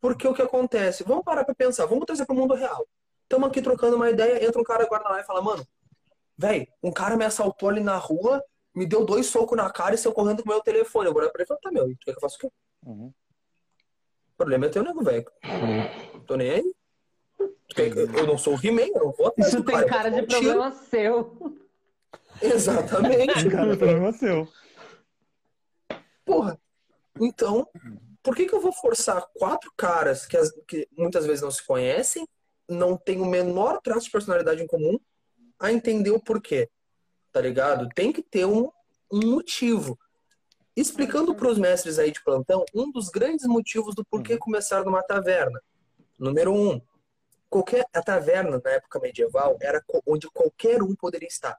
[0.00, 1.02] Porque o que acontece?
[1.02, 2.86] Vamos parar pra pensar, vamos trazer pro mundo real.
[3.24, 5.66] Estamos aqui trocando uma ideia, entra um cara agora lá e fala, mano,
[6.38, 8.40] velho, um cara me assaltou ali na rua,
[8.72, 11.08] me deu dois socos na cara e saiu correndo com o meu telefone.
[11.08, 12.50] Eu vou pra ele e tá, meu, tu quer que eu faça o quê?
[12.86, 13.06] Uhum.
[13.08, 15.24] O problema é teu, nego, velho.
[16.28, 16.74] Tô nem aí.
[17.76, 20.26] Eu não sou o He-Man, eu não vou atrás Isso do tem cara, cara de
[20.26, 20.28] tiro.
[20.28, 21.56] problema seu.
[22.42, 23.48] Exatamente.
[23.50, 24.48] Cara, o problema seu.
[26.24, 26.58] Porra.
[27.20, 27.66] Então,
[28.22, 31.64] por que, que eu vou forçar quatro caras que, as- que muitas vezes não se
[31.66, 32.26] conhecem,
[32.68, 34.98] não têm o menor traço de personalidade em comum,
[35.58, 36.68] a entender o porquê?
[37.32, 37.88] Tá ligado?
[37.94, 38.70] Tem que ter um,
[39.12, 39.98] um motivo.
[40.76, 45.02] Explicando para os mestres aí de plantão, um dos grandes motivos do porquê começar numa
[45.02, 45.60] taverna.
[46.18, 46.80] Número um,
[47.50, 51.58] qualquer, a taverna na época medieval era onde qualquer um poderia estar.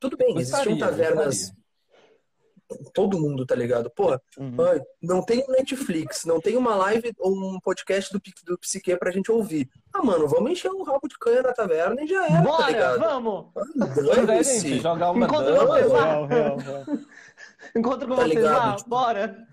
[0.00, 1.38] Tudo bem, existiam Gostaria, tavernas
[2.68, 2.90] gostaria.
[2.92, 3.90] todo mundo, tá ligado?
[3.90, 4.56] Porra, Uhum.
[5.02, 9.10] não tem um Netflix, não tem uma live ou um podcast do, do Psique pra
[9.10, 9.68] gente ouvir.
[9.92, 12.66] Ah, mano, vamos encher um rabo de canha na taverna e já era, tá Bora,
[12.70, 12.98] ligado?
[13.00, 13.46] vamos!
[14.26, 14.60] Dane-se.
[14.68, 15.66] gente, jogar uma Enquanto dama.
[15.66, 16.04] vocês lá.
[16.04, 16.84] Real, real, real.
[17.74, 18.54] Encontro com Tá vocês ligado?
[18.56, 19.48] lá, bora!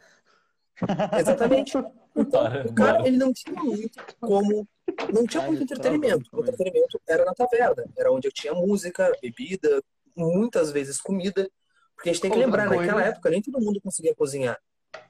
[1.19, 1.73] Exatamente.
[2.15, 4.67] Então, o cara, ele não tinha muito como.
[5.13, 6.29] Não tinha muito entretenimento.
[6.31, 7.85] O entretenimento era na taverna.
[7.97, 9.83] Era onde eu tinha música, bebida,
[10.15, 11.49] muitas vezes comida.
[11.95, 12.81] Porque a gente tem que Outra lembrar, coisa.
[12.91, 14.57] naquela época nem todo mundo conseguia cozinhar.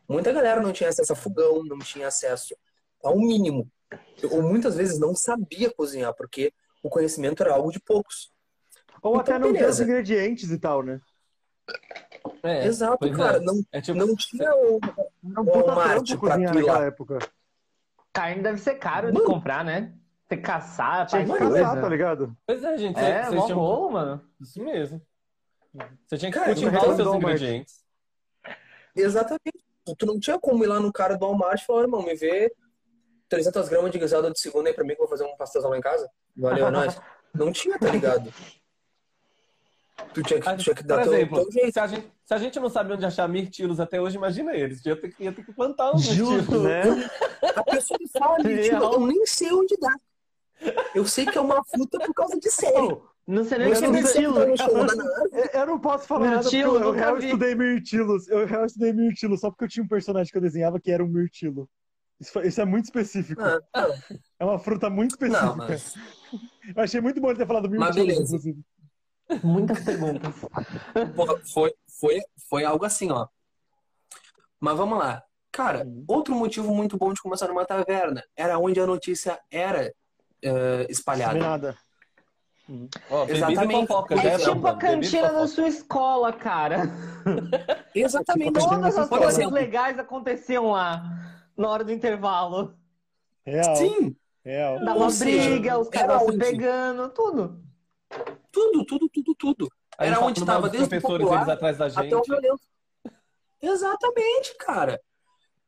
[0.08, 2.56] Muita galera não tinha acesso a fogão, não tinha acesso
[3.04, 3.70] ao mínimo.
[4.32, 8.32] Ou muitas vezes não sabia cozinhar, porque o conhecimento era algo de poucos.
[9.02, 9.84] Ou Então, até não ter os beleza.
[9.84, 11.00] ingredientes e tal, né?
[12.44, 13.16] É, Exato, pois é.
[13.16, 13.40] cara.
[13.40, 14.80] Não, É tipo, não tinha o,
[15.24, 17.20] Não Ou puta Marte trampo pra naquela época.
[18.14, 19.26] Carne deve ser caro de Mano.
[19.26, 19.94] comprar, né?
[20.28, 21.60] Tem que caçar, Tinha que coisa.
[21.62, 22.36] caçar, tá ligado?
[22.48, 23.00] pois é, gente.
[23.00, 24.22] É, vocês mó tinham- rolo, mano.
[24.42, 25.02] Isso mesmo.
[26.08, 27.36] Você tinha que Cara, cultivar então, os seus Walmart.
[27.36, 27.84] ingredientes.
[28.96, 29.66] Exatamente.
[29.98, 32.52] Tu não tinha como ir lá no cara do Walmart e falar, irmão, me vê
[33.30, 35.70] 300 gramas de guisado de segunda aí pra mim que eu vou fazer um pastelzão
[35.70, 36.10] lá em casa.
[36.36, 37.00] Valeu, é nóis.
[37.34, 38.34] Não tinha, tá ligado?
[40.14, 41.74] Tu tinha que, tinha que dar teu, exemplo, teu jeito.
[41.74, 44.84] se a, gente, se a gente não sabe onde achar mirtilos até hoje, imagina eles.
[44.86, 46.64] Ia ter, que- ia ter que plantar uns Justo, mirtilos.
[46.64, 46.82] né?
[47.56, 48.94] A pessoa me fala Real.
[48.94, 49.94] eu nem sei onde dá.
[50.96, 52.74] Eu sei que é uma fruta por causa de série.
[52.74, 54.56] Pô, não sei nem Eu o que é sei mirtilo.
[54.56, 55.30] nada.
[55.34, 57.26] É, Eu não posso falar nada porque Mirtilo, eu, eu nunca real vi.
[57.26, 58.28] estudei mirtilos.
[58.30, 61.04] Eu real estudei mirtilo só porque eu tinha um personagem que eu desenhava que era
[61.04, 61.70] um mirtilo.
[62.20, 63.42] Isso, foi- isso é muito específico.
[63.42, 63.94] Ah, não,
[64.40, 65.46] É uma fruta muito específica.
[65.46, 65.94] não, mas...
[66.76, 68.24] Eu achei muito bom ele ter falado Mas mirtilo, beleza.
[68.24, 68.60] inclusive.
[69.44, 70.34] Muitas perguntas.
[71.16, 73.28] Porra, foi, foi, foi algo assim, ó.
[74.60, 75.24] Mas vamos lá.
[75.52, 76.04] Cara, Uhum.
[76.08, 79.94] outro motivo muito bom de começar numa taverna era onde a notícia era
[80.42, 81.78] eh, espalhada.
[82.68, 82.90] E
[83.32, 83.88] Exatamente.
[83.88, 84.70] fofoca, É né, tipo Branda?
[84.72, 86.82] a cantina da sua escola, cara.
[87.96, 88.54] Exatamente.
[88.54, 91.04] Tipo, Todas as coisas exemplo, legais aconteciam lá,
[91.56, 92.76] na hora do intervalo.
[93.46, 93.76] Real.
[93.76, 94.84] sim, Real.
[94.84, 97.64] Dava Ou seja, briga, os caras se pegando, tudo.
[98.52, 99.72] tudo, tudo, tudo, tudo.
[99.98, 101.90] A gente Era onde falando mal tava dos desde o professores, popular eles atrás da
[101.90, 102.14] gente.
[102.14, 102.62] até o violento.
[103.62, 105.02] Exatamente, cara.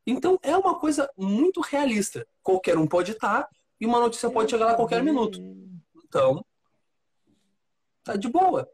[0.06, 2.26] Então é uma coisa muito realista.
[2.44, 3.48] Qualquer um pode estar
[3.80, 5.40] e uma notícia pode chegar lá a qualquer minuto.
[6.06, 6.46] Então,
[8.04, 8.70] tá de boa.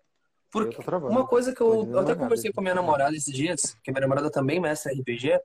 [0.52, 0.78] Porque
[1.10, 3.94] uma coisa que eu, eu até conversei com a minha namorada esses dias, que a
[3.94, 5.42] minha namorada também é mestra RPG, o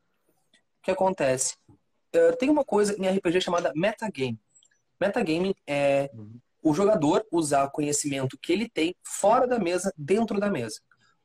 [0.83, 1.57] que acontece?
[2.13, 4.39] Eh, tem uma coisa em RPG chamada metagame.
[5.01, 6.39] Metagaming é Uhum.
[6.63, 10.81] O jogador usar conhecimento que ele tem fora da mesa, dentro da mesa.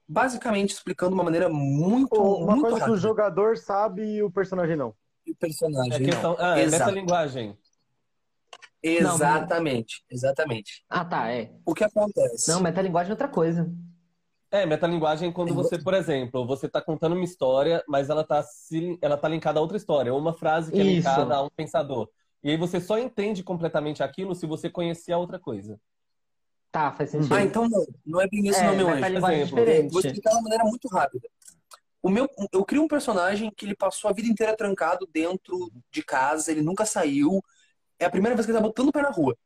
[0.08, 2.98] Basicamente explicando de uma maneira muito, Uma muito coisa que o rápida.
[2.98, 4.94] jogador sabe e o personagem não.
[5.26, 5.94] E o personagem.
[5.94, 6.06] É não.
[6.06, 6.86] questão, ah, é Exato.
[6.86, 7.58] metalinguagem.
[8.84, 10.84] Exatamente, exatamente.
[10.90, 11.54] Ah, tá, é.
[11.66, 12.52] O que acontece?
[12.52, 13.72] Não, metalinguagem é outra coisa.
[14.52, 18.44] É, metalinguagem é quando você, por exemplo, você tá contando uma história, mas ela tá,
[18.44, 21.10] se, ela tá linkada a outra história, ou uma frase que é Isso.
[21.10, 22.10] linkada a um pensador.
[22.44, 25.80] E aí você só entende completamente aquilo se você conhecer a outra coisa.
[26.72, 27.34] Tá, faz sentido.
[27.34, 27.86] Ah, então não.
[28.06, 29.06] Não é bem esse é, não, meu anjo.
[29.06, 29.92] é Exemplo.
[29.92, 31.30] Vou explicar de uma maneira muito rápida.
[32.02, 36.04] O meu, eu crio um personagem que ele passou a vida inteira trancado dentro de
[36.04, 37.42] casa, ele nunca saiu.
[37.98, 39.38] É a primeira vez que ele tá botando o pé na rua.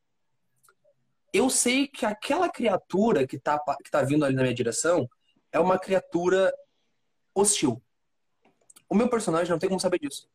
[1.31, 5.07] Eu sei que aquela criatura que tá, que tá vindo ali na minha direção
[5.51, 6.51] é uma criatura
[7.35, 7.79] hostil.
[8.89, 10.27] O meu personagem não tem como saber disso.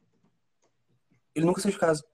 [1.34, 2.04] Ele nunca saiu de casa.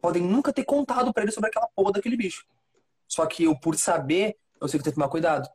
[0.00, 2.46] Podem nunca ter contado pra ele sobre aquela porra daquele bicho.
[3.06, 5.48] Só que eu, por saber, eu sei que tem que tomar cuidado.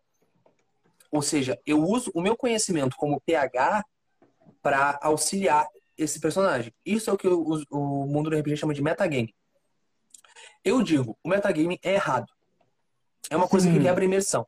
[1.11, 3.83] Ou seja, eu uso o meu conhecimento como PH
[4.61, 6.73] para auxiliar esse personagem.
[6.85, 9.33] Isso é o que o, o mundo do RPG chama de metagame.
[10.63, 12.31] Eu digo, o metagame é errado.
[13.29, 13.73] É uma coisa Sim.
[13.73, 14.45] que quebra a imersão.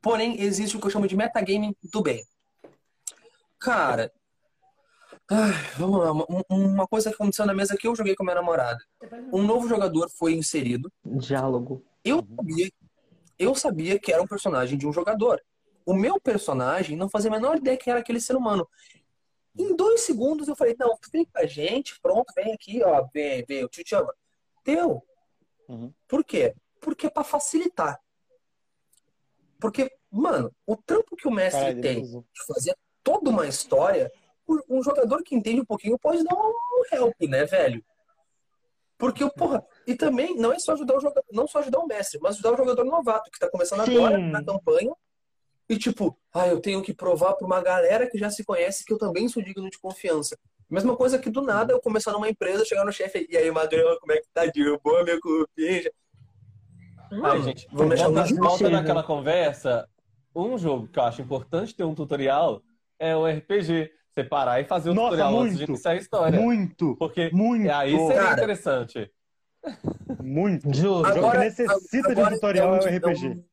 [0.00, 2.24] Porém, existe o que eu chamo de metagame do bem.
[3.58, 4.12] Cara,
[5.30, 6.12] ai, vamos lá.
[6.12, 8.82] Uma, uma coisa que aconteceu na mesa que eu joguei com a minha namorada.
[9.32, 11.84] Um novo jogador foi inserido Diálogo.
[12.04, 12.70] eu sabia,
[13.38, 15.42] eu sabia que era um personagem de um jogador.
[15.84, 18.68] O meu personagem não fazia a menor ideia que era aquele ser humano.
[19.56, 23.44] Em dois segundos eu falei, não, vem com a gente, pronto, vem aqui, ó, vem,
[23.46, 24.12] vem, eu te chamo.
[24.64, 25.02] Deu.
[25.68, 25.92] Uhum.
[26.06, 26.54] Por quê?
[26.80, 28.00] Porque é pra facilitar.
[29.60, 34.12] Porque, mano, o trampo que o mestre Caralho, tem de fazer toda uma história,
[34.68, 36.52] um jogador que entende um pouquinho pode dar um
[36.92, 37.84] help, né, velho?
[38.98, 42.18] Porque, porra, e também não é só ajudar o jogador, não só ajudar o mestre,
[42.20, 43.96] mas ajudar o jogador novato que tá começando Sim.
[43.96, 44.92] agora na campanha.
[45.68, 48.92] E tipo, ah, eu tenho que provar pra uma galera que já se conhece que
[48.92, 50.36] eu também sou digno de confiança.
[50.68, 53.98] Mesma coisa que do nada eu começar numa empresa, chegar no chefe e aí, Madrão,
[54.00, 54.46] como é que tá?
[54.46, 55.88] Derrubou meu cupim?
[57.22, 59.88] Ai, gente, vamos deixar volta, volta naquela conversa.
[60.34, 62.62] Um jogo que eu acho importante ter um tutorial
[62.98, 63.90] é o RPG.
[64.18, 65.70] Você parar e fazer o Nossa, tutorial antes de muito.
[65.70, 66.40] iniciar a história.
[66.40, 68.32] Muito, Porque muito, aí seria Cara.
[68.32, 69.10] interessante.
[70.20, 70.74] muito.
[70.74, 71.08] Justo.
[71.08, 73.44] O jogo que necessita de um tutorial é um- RPG.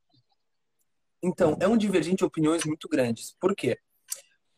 [1.23, 3.35] Então, é um divergente de opiniões muito grandes.
[3.39, 3.77] Por quê?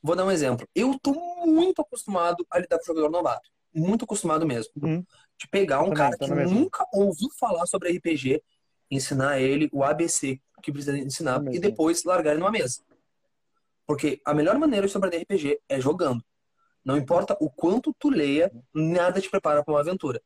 [0.01, 0.65] Vou dar um exemplo.
[0.73, 1.13] Eu tô
[1.45, 3.49] muito acostumado a lidar com jogador novato.
[3.75, 4.71] Muito acostumado mesmo.
[4.81, 5.03] Uhum.
[5.37, 6.55] De pegar um Também, cara que na mesma.
[6.57, 8.41] nunca ouviu falar sobre RPG,
[8.89, 11.61] ensinar ele o ABC que precisa ensinar Tô e mesmo.
[11.61, 12.81] depois largar ele numa mesa.
[13.87, 16.23] Porque a melhor maneira de aprender RPG é jogando.
[16.83, 20.21] Não importa o quanto tu leia, nada te prepara para uma aventura.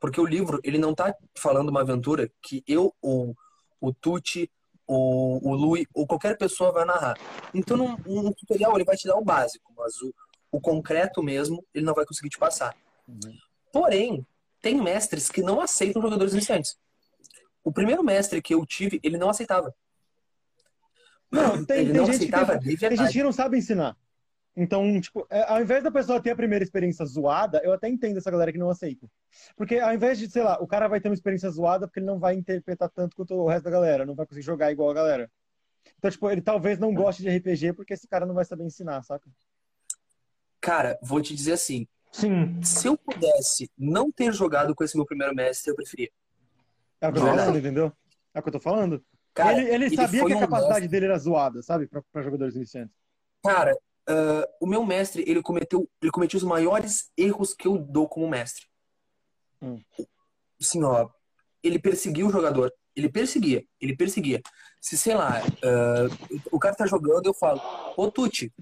[0.00, 3.34] Porque o livro, ele não tá falando uma aventura que eu ou
[3.80, 4.50] o Tuti
[4.86, 7.16] ou o Lui ou qualquer pessoa vai narrar.
[7.54, 10.14] Então, num, um tutorial, ele vai te dar o básico, mas o,
[10.50, 12.76] o concreto mesmo, ele não vai conseguir te passar.
[13.08, 13.36] Uhum.
[13.72, 14.26] Porém,
[14.60, 16.76] tem mestres que não aceitam jogadores iniciantes.
[17.62, 19.74] O primeiro mestre que eu tive, ele não aceitava.
[21.34, 23.96] Não, tem, tem não gente que tem, tem gente que não sabe ensinar.
[24.56, 28.18] Então, tipo, é, ao invés da pessoa ter a primeira experiência zoada, eu até entendo
[28.18, 29.10] essa galera que não aceita.
[29.56, 32.06] Porque ao invés de, sei lá, o cara vai ter uma experiência zoada porque ele
[32.06, 34.94] não vai interpretar tanto quanto o resto da galera, não vai conseguir jogar igual a
[34.94, 35.30] galera.
[35.98, 39.02] Então, tipo, ele talvez não goste de RPG porque esse cara não vai saber ensinar,
[39.02, 39.28] saca?
[40.60, 42.62] Cara, vou te dizer assim, Sim.
[42.62, 46.10] se eu pudesse não ter jogado com esse meu primeiro mestre, eu preferia.
[47.00, 47.92] É o que eu tô falando, entendeu?
[48.32, 49.04] É o que eu tô falando.
[49.34, 51.86] Cara, ele, ele ele sabia que a um capacidade mestre- dele era zoada, sabe?
[51.88, 52.94] Pra, pra jogadores iniciantes.
[53.42, 58.08] Cara, ah, o meu mestre, ele cometeu, ele cometeu os maiores erros que eu dou
[58.08, 58.66] como mestre.
[59.60, 59.80] Hum.
[60.60, 61.08] Assim, ó,
[61.62, 62.72] ele perseguiu o jogador.
[62.94, 64.40] Ele perseguia, ele perseguia.
[64.80, 67.60] Se, sei lá, uh, o cara tá jogando, eu falo,
[67.96, 68.52] ô Tuti,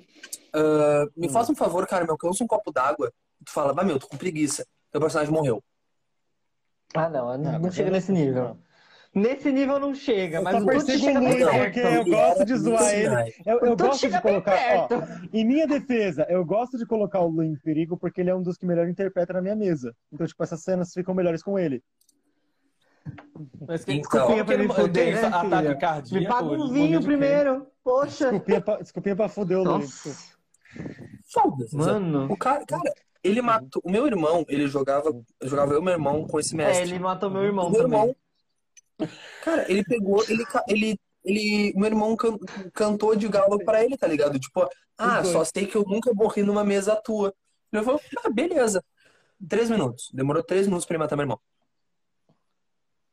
[0.54, 3.12] uh, me faz um favor, cara, me alcança um copo d'água.
[3.44, 4.66] Tu fala, vai meu, tô com preguiça.
[4.90, 5.62] Teu personagem morreu.
[6.94, 8.56] Ah, não, não, Ah, não chega eu- nesse nível.
[9.14, 11.62] Nesse nível não chega, Eu mas só o Tuti persigo chega bem muito, perto.
[11.64, 13.34] porque eu gosto de zoar ele.
[13.44, 14.88] Eu, eu gosto de colocar, ó,
[15.32, 18.42] em minha defesa, eu gosto de colocar o Lu em perigo porque ele é um
[18.42, 19.94] dos que melhor interpreta na minha mesa.
[20.10, 21.82] Então, tipo, essas cenas ficam melhores com ele.
[23.66, 24.28] Mas que, Então.
[24.34, 25.22] que, pra me fuder, isso?
[25.22, 26.14] né, ataque cardíaco?
[26.14, 27.66] Me paga um vinho primeiro.
[27.84, 28.30] Poxa.
[28.30, 29.70] Desculpinha pra, desculpinha pra fuder o Lu.
[29.78, 30.32] Nossa.
[31.32, 31.76] Foda-se.
[31.76, 32.32] Mano.
[32.32, 33.82] O cara, cara, ele matou.
[33.84, 35.08] O meu irmão, ele jogava.
[35.40, 36.90] Eu jogava eu e meu irmão com esse É, mestre.
[36.90, 38.00] ele matou meu irmão o meu também.
[38.00, 38.16] irmão.
[39.42, 42.38] Cara, ele pegou, ele, ele, ele, meu irmão can-
[42.74, 44.38] cantou de galo pra ele, tá ligado?
[44.38, 45.32] Tipo, ah, dois.
[45.32, 47.34] só sei que eu nunca morri numa mesa tua.
[47.72, 48.84] Ele falou, ah, beleza.
[49.48, 50.10] Três minutos.
[50.12, 51.40] Demorou três minutos pra ele matar meu irmão.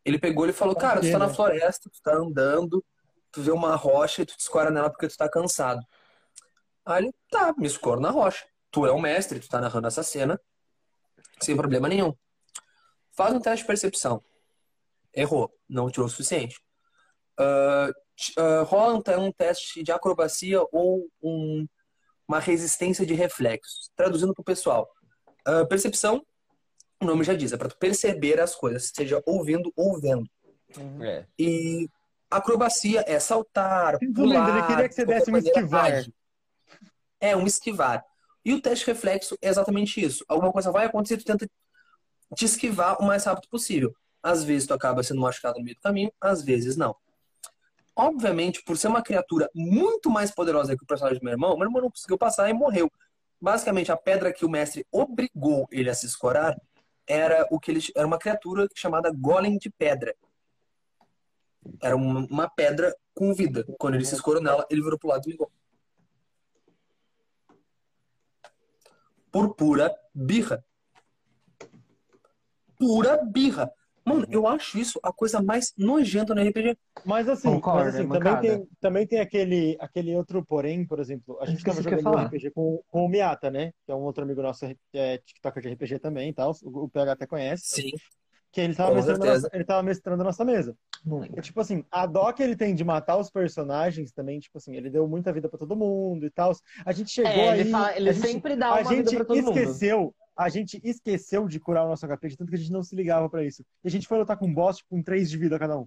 [0.06, 2.84] Ele pegou e falou, cara, tu tá na floresta, tu tá andando,
[3.32, 5.82] tu vê uma rocha e tu te escora nela porque tu tá cansado.
[6.86, 8.46] Aí ele, tá, me escoro na rocha.
[8.72, 10.40] Tu é o mestre, tu tá narrando essa cena,
[11.40, 12.14] sem problema nenhum.
[13.16, 14.24] Faz um teste de percepção.
[15.20, 16.58] Errou, não tirou o suficiente.
[17.38, 21.66] T- ah, rola um, te- um teste de acrobacia ou um-
[22.28, 23.90] uma resistência de reflexos.
[23.96, 24.90] Traduzindo pro pessoal.
[25.46, 26.24] Ah, percepção,
[27.02, 30.30] o nome já diz, é para tu perceber as coisas, seja ouvindo ou vendo.
[31.02, 31.26] É.
[31.38, 31.88] E
[32.30, 36.06] acrobacia é saltar, pular, ele queria que você desse um esquivar.
[37.20, 38.06] É, um esquivar.
[38.46, 40.24] E o teste reflexo é exatamente isso.
[40.28, 41.50] Alguma coisa vai acontecer, tu tenta
[42.36, 43.94] te esquivar o mais rápido possível.
[44.22, 46.96] Às vezes tu acaba sendo machucado no meio do caminho, às vezes não.
[47.96, 51.68] Obviamente, por ser uma criatura muito mais poderosa que o personagem do meu irmão, meu
[51.68, 52.90] irmão não conseguiu passar e morreu.
[53.42, 56.58] Basicamente, a pedra que o mestre obrigou ele a se escorar
[57.08, 60.16] era o que ele era uma criatura chamada golem de pedra.
[61.82, 63.66] Era uma, pedra com vida.
[63.78, 65.52] Quando ele se escorou nela, ele virou pro lado e ligou.
[69.32, 70.64] Por pura birra.
[72.78, 73.74] Pura birra.
[74.14, 76.78] Mano, eu acho isso a coisa mais nojenta no RPG.
[77.06, 81.00] Mas assim, Concordo, mas, assim é também, tem, também tem aquele, aquele outro porém, por
[81.00, 82.26] exemplo, a gente estava ia jogando um.
[82.26, 83.72] RPG com, com o Miata, né?
[83.86, 86.52] Que é um outro amigo nosso que é TikToker de RPG também e tal.
[86.64, 87.64] O, o PH até conhece.
[87.66, 87.92] Sim.
[88.52, 90.76] Que ele tava, Com mestrando a nossa, ele tava mestrando a nossa mesa.
[91.06, 91.38] Não lembro.
[91.40, 94.76] E, tipo assim, a dó que ele tem de matar os personagens também, tipo assim,
[94.76, 96.52] ele deu muita vida pra todo mundo e tal.
[96.84, 97.60] A gente chegou É, aí.
[97.60, 99.58] ele, fala- ele a gente, sempre dá a uma vida gente pra todo mundo.
[99.58, 100.16] esqueceu.
[100.40, 102.96] A gente esqueceu de curar o nosso HP, de tanto que a gente não se
[102.96, 103.62] ligava pra isso.
[103.84, 105.86] E a gente foi lutar com um boss tipo, com 3 de vida cada um.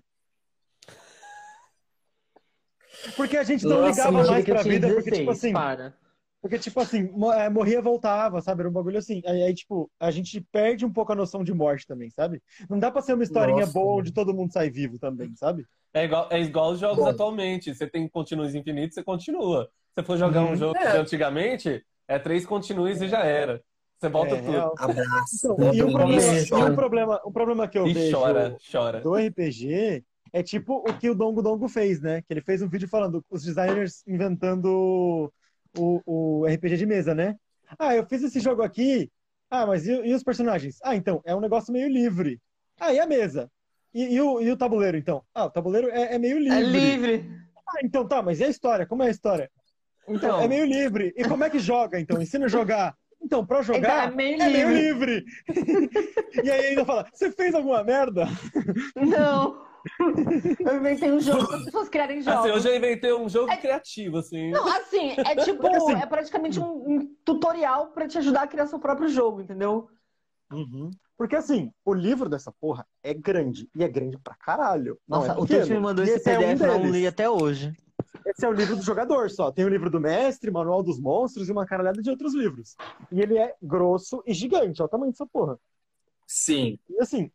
[3.16, 5.94] Porque a gente não Nossa, ligava mais pra vida, porque, 16, tipo assim, para.
[6.42, 8.60] porque, tipo assim, é, morria voltava, sabe?
[8.60, 9.22] Era um bagulho assim.
[9.24, 12.42] Aí, aí, tipo, a gente perde um pouco a noção de morte também, sabe?
[12.68, 13.72] Não dá pra ser uma historinha Nossa.
[13.72, 15.66] boa onde todo mundo sai vivo também, sabe?
[15.94, 17.08] É igual, é igual os jogos Bom.
[17.08, 17.74] atualmente.
[17.74, 19.64] Você tem continues infinitos, você continua.
[19.64, 20.56] Se você for jogar um Uhum.
[20.56, 20.90] jogo É.
[20.92, 23.62] de antigamente, é três continues e já era.
[24.02, 24.50] Você volta É, tudo.
[24.50, 24.74] real.
[24.78, 25.52] Abraço.
[25.54, 29.00] Então, e o problema, e o problema, o problema que eu E vejo chora, chora.
[29.00, 32.20] do RPG é tipo o que o Dongo Dongo fez, né?
[32.22, 35.32] Que ele fez um vídeo falando os designers inventando
[35.78, 37.36] o, o RPG de mesa, né?
[37.78, 39.08] Ah, eu fiz esse jogo aqui.
[39.48, 40.78] Ah, mas e, e os personagens?
[40.82, 42.40] Ah, então, é um negócio meio livre.
[42.80, 43.48] Ah, e a mesa?
[43.94, 45.22] E, e o, e o tabuleiro, então?
[45.32, 46.58] Ah, o tabuleiro é, é meio livre.
[46.58, 47.30] É livre.
[47.68, 48.84] Ah, então tá, mas e a história?
[48.84, 49.48] Como é a história?
[50.08, 51.14] Então, É meio livre.
[51.16, 52.20] E como é que joga, então?
[52.20, 52.96] Ensina a jogar.
[53.22, 55.24] Então, pra então, jogar, é meio é meio livre.
[55.48, 56.42] livre.
[56.44, 58.26] e aí ainda fala, você fez alguma merda?
[58.96, 59.70] Não.
[60.60, 62.40] Eu inventei um jogo para as pessoas criarem jogos.
[62.40, 64.50] Assim, eu já inventei um jogo É- criativo, assim.
[64.50, 68.46] Não, assim, é tipo, Porque, assim- é praticamente um, um tutorial pra te ajudar a
[68.46, 69.88] criar seu próprio jogo, entendeu?
[71.16, 73.68] Porque assim, o livro dessa porra é grande.
[73.74, 74.98] E é grande pra caralho.
[75.08, 75.46] Não Nossa, é o.
[75.46, 77.72] Tuti me mandou E esse é um PDF, não li até hoje.
[78.26, 79.50] Esse é o livro do jogador só.
[79.50, 82.76] Tem o livro do mestre, manual dos monstros e uma caralhada de outros livros.
[83.10, 84.80] E ele é grosso e gigante.
[84.80, 85.58] Olha o tamanho dessa porra.
[86.26, 86.78] Sim.
[86.88, 87.30] E assim,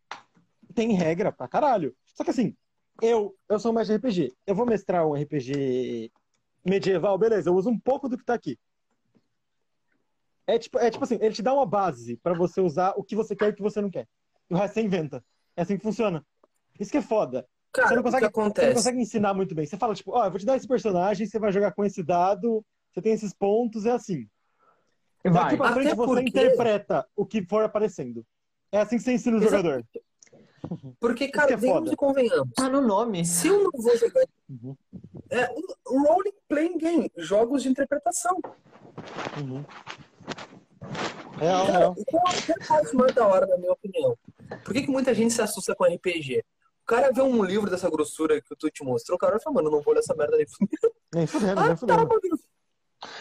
[0.74, 1.94] tem regra pra caralho.
[2.14, 2.56] Só que assim,
[3.02, 4.34] eu, eu sou mais de RPG.
[4.46, 6.10] Eu vou mestrar um RPG
[6.64, 8.58] medieval, beleza, eu uso um pouco do que tá aqui.
[10.46, 13.14] É tipo, é tipo assim, ele te dá uma base pra você usar o que
[13.14, 14.08] você quer e o que você não quer.
[14.48, 15.24] E o resto você inventa.
[15.56, 16.24] É assim que funciona.
[16.78, 17.46] Isso que é foda.
[17.78, 18.74] Cara, Você não o que consegue, você não acontece?
[18.74, 19.66] consegue ensinar muito bem.
[19.66, 22.02] Você fala, tipo, ó, eu vou te dar esse personagem, você vai jogar com esse
[22.02, 24.26] dado, você tem esses pontos, é assim.
[25.24, 25.32] Vai.
[25.44, 28.24] Daqui pra frente Até você porque- interpreta o que for aparecendo.
[28.72, 29.56] É assim que você ensina o Exato.
[29.62, 29.84] jogador.
[31.00, 31.92] Porque, que cara, é venhamos foda.
[31.92, 32.52] e convenhamos.
[32.54, 33.24] Tá no nome.
[33.24, 34.24] Se eu não vou jogar.
[34.50, 34.76] Uhum.
[35.30, 35.48] É
[35.88, 38.36] um role playing game, jogos de interpretação.
[39.40, 39.64] Uhum.
[41.38, 44.16] Real, Cara, é a parte mais da hora, na minha opinião?
[44.64, 46.42] Por que, que muita gente se assusta com RPG?
[46.88, 49.68] Cara vê um livro dessa grossura que tu te mostrou, o cara vai falar, mano,
[49.68, 50.94] eu não vou ler essa merda nem fudendo.
[51.14, 52.08] Nem fudendo, Ah, nem tá, fudendo.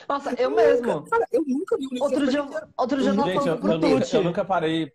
[0.10, 1.04] Nossa, eu mesmo.
[1.04, 2.68] Cara, eu nunca vi um livro Outro dia, inteiro.
[2.78, 4.92] outro dia Gente, eu, eu nunca, eu nunca parei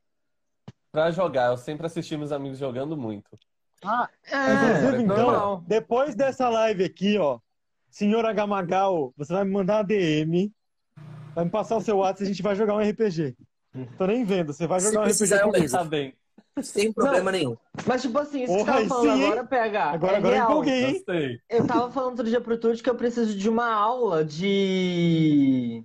[0.91, 1.51] pra jogar.
[1.51, 3.39] Eu sempre assisti meus amigos jogando muito.
[3.85, 5.65] Ah, É, inclusive, então, normal.
[5.67, 7.39] depois dessa live aqui, ó,
[7.91, 10.53] senhor Agamagal, você vai me mandar uma DM,
[11.35, 13.37] vai me passar o seu WhatsApp e a gente vai jogar um RPG.
[13.99, 15.71] Tô nem vendo, você vai Se jogar um precisar, RPG comigo.
[15.73, 16.15] Tá bem.
[16.61, 17.57] Sem problema nenhum.
[17.87, 20.39] Mas, tipo assim, isso que você tava falando sim, agora, PH, Agora, é agora eu
[20.39, 20.51] real.
[20.51, 20.93] empolguei, hein?
[20.93, 21.41] Gostei.
[21.49, 25.83] Eu tava falando outro dia pro Tuti que eu preciso de uma aula de,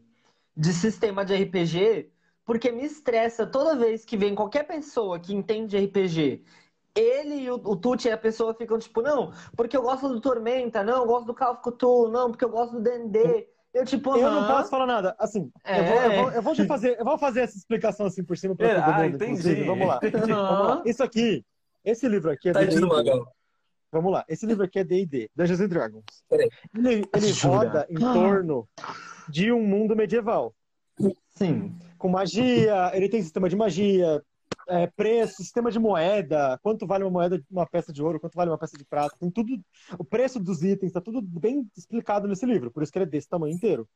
[0.56, 2.12] de sistema de RPG,
[2.46, 6.44] porque me estressa toda vez que vem qualquer pessoa que entende de RPG.
[6.96, 10.20] Ele e o, o Tuti e a pessoa ficam tipo, não, porque eu gosto do
[10.20, 13.48] Tormenta, não, eu gosto do Call of Cthulhu, não, porque eu gosto do D&D.
[13.78, 15.16] Eu tipo, Eu não posso falar nada.
[15.20, 15.80] Assim, É.
[15.80, 18.38] eu, vou, eu, vou, eu vou te fazer, eu vou fazer essa explicação assim por
[18.38, 19.16] cima pra todo Ah, mundo.
[19.16, 19.64] entendi.
[19.64, 20.00] Vamos lá.
[20.02, 20.84] Vamos lá.
[20.86, 21.46] Isso aqui,
[21.86, 23.24] esse livro aqui é do D&D.
[23.92, 24.26] Vamos lá.
[24.28, 26.04] Esse livro aqui é D&D, Dungeons and Dragons.
[26.30, 26.50] Peraí.
[26.76, 28.68] Ele, ele roda em torno
[29.30, 30.54] de um mundo medieval.
[31.30, 31.76] Sim.
[31.98, 34.22] Com magia, ele tem sistema de magia,
[34.68, 38.50] é, preço, sistema de moeda, quanto vale uma moeda, uma peça de ouro, quanto vale
[38.52, 39.60] uma peça de prata, tem tudo,
[39.98, 43.10] o preço dos itens, tá tudo bem explicado nesse livro, por isso que ele é
[43.10, 43.88] desse tamanho inteiro.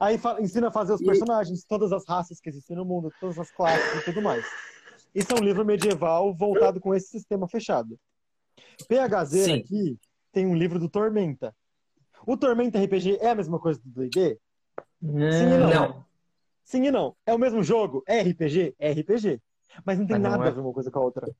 [0.00, 3.38] Aí fa- ensina a fazer os personagens, todas as raças que existem no mundo, todas
[3.38, 4.44] as classes e tudo mais.
[5.14, 7.98] Isso é um livro medieval voltado com esse sistema fechado.
[8.88, 9.52] PHZ Sim.
[9.54, 9.98] aqui
[10.32, 11.54] tem um livro do Tormenta.
[12.26, 14.38] O Tormenta RPG é a mesma coisa do D&D?
[15.00, 15.70] Sim e não.
[15.70, 16.04] Não.
[16.64, 17.16] Sim e não.
[17.24, 18.02] É o mesmo jogo?
[18.06, 18.74] É RPG?
[18.78, 19.40] É RPG.
[19.84, 20.48] Mas não tem Mas não nada é.
[20.48, 21.30] a ver uma coisa com a outra.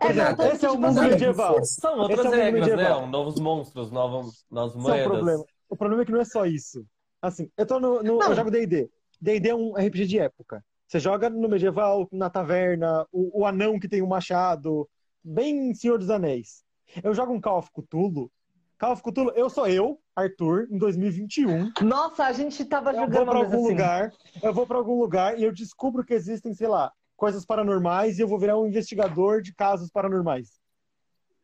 [0.00, 1.64] É, exemplo, tanto esse é o mundo assim, medieval.
[1.64, 3.02] São outras Esse é regras, medieval.
[3.02, 3.06] né?
[3.08, 5.04] Novos monstros, novos, novas é o moedas.
[5.04, 5.44] problema.
[5.68, 6.84] O problema é que não é só isso.
[7.20, 8.02] Assim, eu tô no.
[8.02, 8.90] no- eu jogo D&D.
[9.20, 10.64] D&D é um RPG de época.
[10.86, 14.88] Você joga no medieval, na taverna, o, o anão que tem um machado,
[15.22, 16.64] bem Senhor dos Anéis.
[17.02, 18.30] Eu jogo um Call of Cthulhu.
[18.78, 21.72] Call of Cthulhu, eu sou eu, Arthur, em 2021.
[21.82, 23.70] Nossa, a gente tava Eu vou jogando pra uma algum vez assim.
[23.72, 24.12] lugar,
[24.42, 26.92] eu vou pra algum lugar e eu descubro que existem, sei lá,
[27.22, 30.48] coisas paranormais e eu vou virar um investigador de casos paranormais.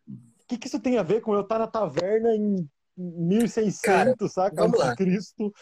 [0.09, 4.29] O que, que isso tem a ver com eu estar na taverna em 1600, Cara,
[4.29, 4.57] saca?
[4.57, 4.91] vamos lá.
[4.91, 5.55] de Cristo.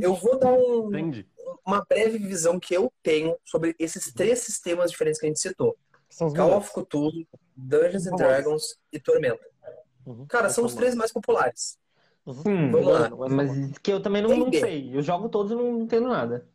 [0.00, 0.90] Eu vou dar um-
[1.64, 5.76] uma breve visão que eu tenho sobre esses três sistemas diferentes que a gente citou.
[6.10, 7.24] São os Call of Cthulhu,
[7.56, 8.16] Dungeons and.
[8.16, 9.46] Dragons e Tormenta.
[10.04, 10.26] Uhum.
[10.26, 11.78] Cara, são os três mais populares.
[12.42, 13.10] Sim, Vamos lá.
[13.30, 14.90] mas que eu também não, não sei.
[14.96, 16.48] Eu jogo todos e não entendo nada.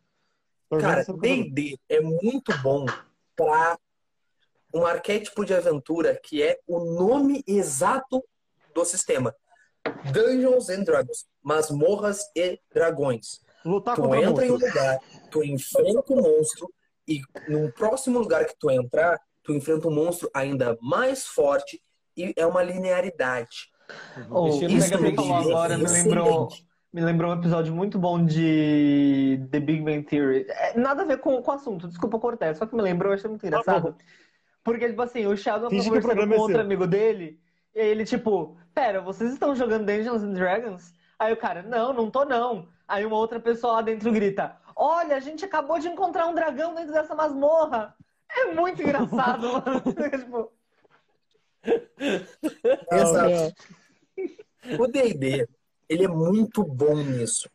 [0.70, 2.84] Cara, é D&D é muito bom
[3.34, 3.78] para
[4.74, 8.22] um arquétipo de aventura que é o nome exato
[8.74, 9.34] do sistema.
[10.12, 13.40] Dungeons and Dragons, masmorras e dragões.
[13.64, 14.98] Lutar Tu entra em um lugar,
[15.30, 16.70] tu enfrenta um monstro
[17.06, 21.82] e no próximo lugar que tu entrar, tu enfrenta um monstro ainda mais forte
[22.16, 23.70] e é uma linearidade.
[24.30, 25.46] Oh, isso você falou X.
[25.48, 26.48] agora me lembrou,
[26.92, 30.46] me lembrou um episódio muito bom de The Big Bang Theory.
[30.48, 33.16] É, nada a ver com, com o assunto, desculpa cortar, só que me lembrou, eu
[33.16, 33.96] achei muito engraçado.
[34.64, 36.64] Porque, tipo assim, o Sheldon tá Finge conversando com é outro seu.
[36.64, 37.40] amigo dele,
[37.74, 40.92] e aí ele, tipo, pera, vocês estão jogando Dungeons and Dragons?
[41.18, 42.68] Aí o cara, não, não tô não.
[42.86, 46.74] Aí uma outra pessoa lá dentro grita, olha, a gente acabou de encontrar um dragão
[46.74, 47.94] dentro dessa masmorra.
[48.30, 49.82] É muito engraçado, mano.
[50.18, 50.52] tipo,
[52.90, 53.54] Exato.
[54.64, 55.48] Não, O D&D,
[55.88, 57.48] ele é muito bom nisso.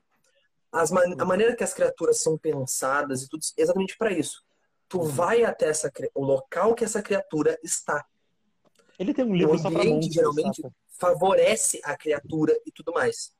[0.91, 4.43] Man- a maneira que as criaturas são pensadas e tudo, é exatamente para isso.
[4.89, 8.05] Tu vai até essa, o local que essa criatura está.
[8.97, 10.75] Ele tem um livro O só pra ambiente, monstros, geralmente, saca?
[10.99, 13.33] favorece a criatura e tudo mais.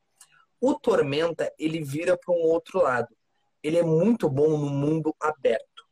[0.60, 3.16] O Tormenta, ele vira para um outro lado.
[3.62, 5.84] Ele é muito bom no mundo aberto.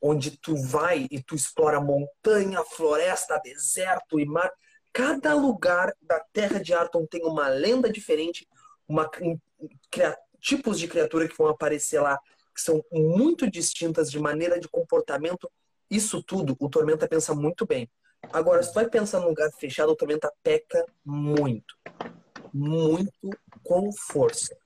[0.00, 4.50] Onde tu vai e tu explora montanha, floresta, deserto e mar.
[4.92, 8.46] Cada lugar da Terra de Arton tem uma lenda diferente,
[8.88, 9.40] uma cri-
[9.90, 12.18] cria- tipos de criatura que vão aparecer lá
[12.54, 15.50] que são muito distintas de maneira de comportamento.
[15.88, 17.88] Isso tudo o Tormenta pensa muito bem.
[18.32, 21.74] Agora, se tu vai pensar num lugar fechado, o Tormenta peca muito.
[22.52, 23.30] Muito
[23.62, 24.56] com força.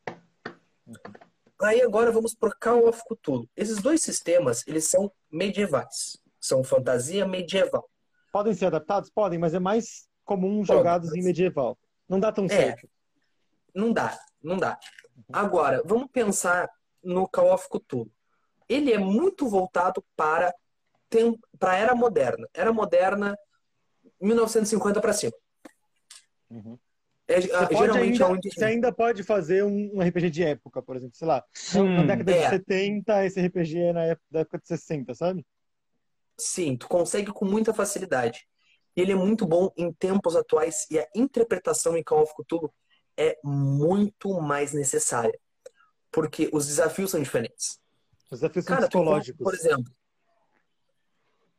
[1.61, 3.49] Aí agora vamos por Call of Cthulhu.
[3.57, 6.19] Esses dois sistemas, eles são medievais.
[6.41, 7.89] São fantasia medieval.
[8.33, 9.11] Podem ser adaptados?
[9.11, 11.79] Podem, mas é mais comum jogados em medieval.
[12.09, 12.49] Não dá tão É.
[12.49, 12.89] certo.
[13.75, 14.79] Não dá, não dá.
[15.33, 16.69] Agora, vamos pensar
[17.03, 18.11] no Call of Cthulhu.
[18.69, 20.55] Ele é muito voltado para
[21.11, 22.49] tem- para a era moderna.
[22.55, 23.37] Era moderna
[24.21, 25.33] 1950 para cima.
[26.51, 26.79] Uhum.
[27.27, 30.31] É, Você, ah, pode geralmente ainda, é onde você ainda pode fazer um, um RPG
[30.31, 31.17] de época, por exemplo.
[31.17, 31.89] Sei lá, sim.
[31.89, 32.45] na década é.
[32.45, 35.47] de 70, esse RPG é na época, da época de 60, sabe?
[36.39, 38.47] Sim, tu consegue com muita facilidade.
[38.97, 42.73] E ele é muito bom em tempos atuais e a interpretação em Call of Cthulhu
[43.17, 45.39] é muito mais necessária.
[46.13, 47.81] Porque os desafios são diferentes.
[48.31, 49.43] Os desafios são Cara, encontra, psicológicos.
[49.45, 49.93] por exemplo,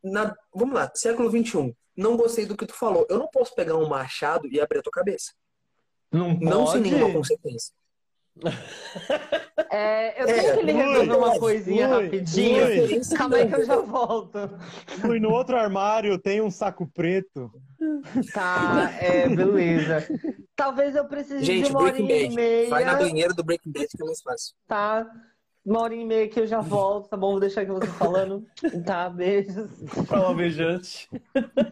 [0.02, 3.06] na- vamos lá, século XXI, não gostei do que tu falou.
[3.10, 5.32] Eu não posso pegar um machado e abrir a tua cabeça.
[6.12, 6.90] Não Não sem pode?
[6.94, 7.74] nenhuma consequência.
[9.72, 12.66] É, eu É, tenho que lhe Ui, resolver uma coisinha ui, rapidinho.
[13.16, 14.38] Calma aí que eu já volto.
[15.04, 17.50] E no outro armário tem um saco preto.
[18.32, 20.06] Tá, é, beleza.
[20.54, 22.70] Talvez eu precise de Gente, uma Breaking horinha e meia.
[22.70, 24.54] Vai na banheira do Breaking Bad que é mais fácil.
[24.66, 25.06] Tá.
[25.64, 27.32] Uma horinha e meia que eu já volto, tá bom?
[27.32, 28.46] Vou deixar aqui você falando.
[28.84, 29.68] Tá, beijos.
[30.06, 31.08] Fala beijante.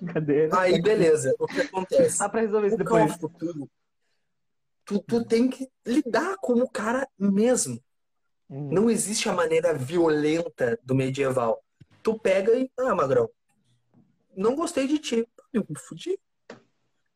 [0.01, 0.59] Brincadeira.
[0.59, 1.33] Aí, beleza.
[1.39, 2.21] O que acontece?
[2.23, 3.15] Ah, pra resolver isso depois.
[3.17, 3.69] Cthulhu,
[4.85, 7.83] tu, tu tem que lidar como o cara mesmo.
[8.49, 8.71] Hum.
[8.73, 11.63] Não existe a maneira violenta do medieval.
[12.03, 12.71] Tu pega e.
[12.79, 13.31] Ah, Magrão,
[14.37, 15.29] não gostei de ti.
[15.53, 16.19] Eu me fudi.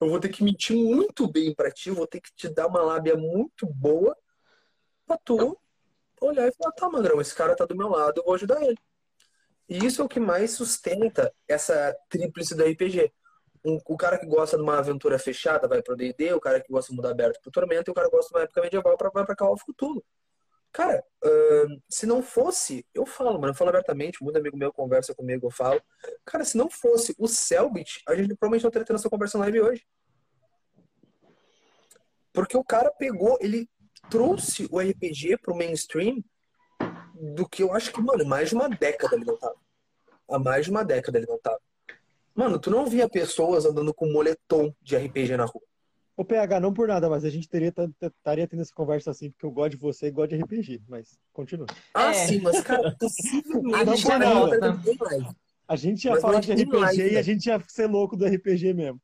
[0.00, 2.80] Eu vou ter que mentir muito bem pra ti, vou ter que te dar uma
[2.80, 4.16] lábia muito boa
[5.04, 5.58] pra tu
[6.20, 8.78] olhar e falar: tá, Magrão, esse cara tá do meu lado, eu vou ajudar ele.
[9.68, 13.12] E isso é o que mais sustenta essa tríplice do RPG.
[13.68, 16.72] Um- o cara que gosta de uma aventura fechada vai pro D&D, o cara que
[16.72, 18.96] gosta de mundo aberto pro Tormenta, e o cara que gosta de uma época medieval
[18.96, 20.02] pra, vai pra Call of Cthulhu.
[20.72, 25.14] Cara, ahn, se não fosse, eu falo, mano, eu falo abertamente, muito amigo meu conversa
[25.14, 25.80] comigo, eu falo.
[26.24, 29.60] Cara, se não fosse o Selbit, a gente provavelmente não teria tendo essa conversa live
[29.60, 29.86] hoje.
[32.32, 33.68] Porque o cara pegou, ele
[34.10, 36.22] trouxe o RPG pro mainstream
[37.14, 39.56] do que eu acho que, mano, mais de uma década ele não tava.
[40.30, 41.60] Há mais de uma década ele não tava.
[42.38, 45.60] Mano, tu não via pessoas andando com moletom de RPG na rua.
[46.16, 49.44] Ô, PH, não por nada, mas a gente teria, estaria tendo essa conversa assim, porque
[49.44, 50.80] eu gosto de você e gosto de RPG.
[50.88, 51.66] Mas continua.
[51.92, 52.12] Ah, É.
[52.12, 55.26] sim, mas, cara, A possivelmente gente cara, não live.
[55.66, 57.22] A gente ia Mas falar de RPG live, e a né?
[57.24, 59.02] gente ia ser louco do RPG mesmo.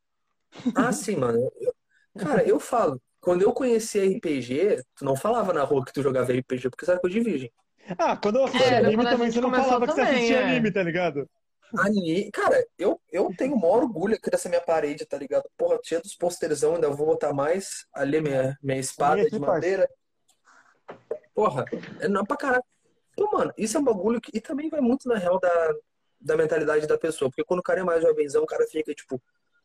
[0.73, 1.51] Ah, sim, mano.
[1.59, 1.73] Eu-
[2.17, 6.31] cara, eu falo, quando eu conheci RPG, tu não falava na rua que tu jogava
[6.31, 7.51] RPG, porque você era coisa de virgem.
[7.97, 10.43] Ah, quando eu assisti É, anime também, você não falava que você também, assistia é.
[10.51, 11.29] anime, tá ligado?
[11.77, 12.31] Ani...
[12.31, 15.49] Cara, eu, eu tenho o maior orgulho aqui dessa minha parede, tá ligado?
[15.57, 17.85] Porra, tinha dos posterzão, ainda vou botar mais.
[17.93, 19.89] Ali minha, minha espada aqui, de madeira.
[21.33, 21.65] Porra,
[21.99, 22.63] é não pra caralho.
[23.11, 24.31] Então, mano, isso é um bagulho que.
[24.33, 25.73] E também vai muito na real da,
[26.19, 27.29] da mentalidade da pessoa.
[27.29, 29.21] Porque quando o cara é mais jovenzão, o cara fica tipo,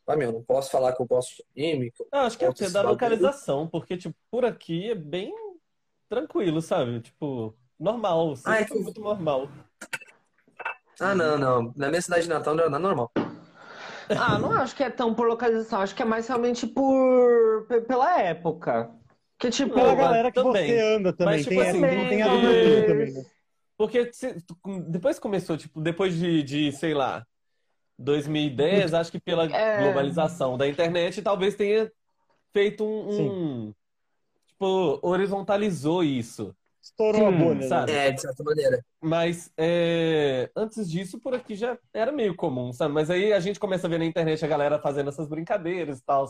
[0.07, 1.93] ah, meu, não posso falar que eu gosto de anime.
[2.11, 5.33] Ah, acho que é da localização, porque, tipo, por aqui é bem
[6.09, 7.01] tranquilo, sabe?
[7.01, 8.35] Tipo, normal.
[8.45, 9.49] Ah, é que- muito normal.
[11.01, 11.73] Ah, não, não.
[11.77, 13.11] Na minha cidade de Natal não é nada normal.
[14.11, 17.83] Ah, não acho que é tão por localização, acho que é mais realmente por pe-
[17.83, 18.91] pela época.
[19.39, 20.67] Que tipo, Pela galera que também.
[20.67, 21.35] você anda também.
[21.37, 22.27] Mas, tipo tem, assim, não tem a
[22.87, 23.25] também, né?
[23.79, 24.37] Porque se-
[24.89, 27.25] depois começou, tipo, depois de, de, sei lá,
[27.97, 29.81] 2010, acho que pela É.
[29.81, 31.91] globalização da internet, talvez tenha
[32.53, 33.21] feito um,
[33.69, 33.75] um-
[34.49, 36.55] tipo, horizontalizou isso.
[36.83, 37.69] Estourou a Sim, bolha, né?
[37.69, 37.93] sabe?
[37.93, 38.85] É, de certa maneira.
[39.03, 42.95] Mas é, antes disso, por aqui já era meio comum, sabe?
[42.95, 46.05] Mas aí a gente começa a ver na internet a galera fazendo essas brincadeiras e
[46.05, 46.27] tal,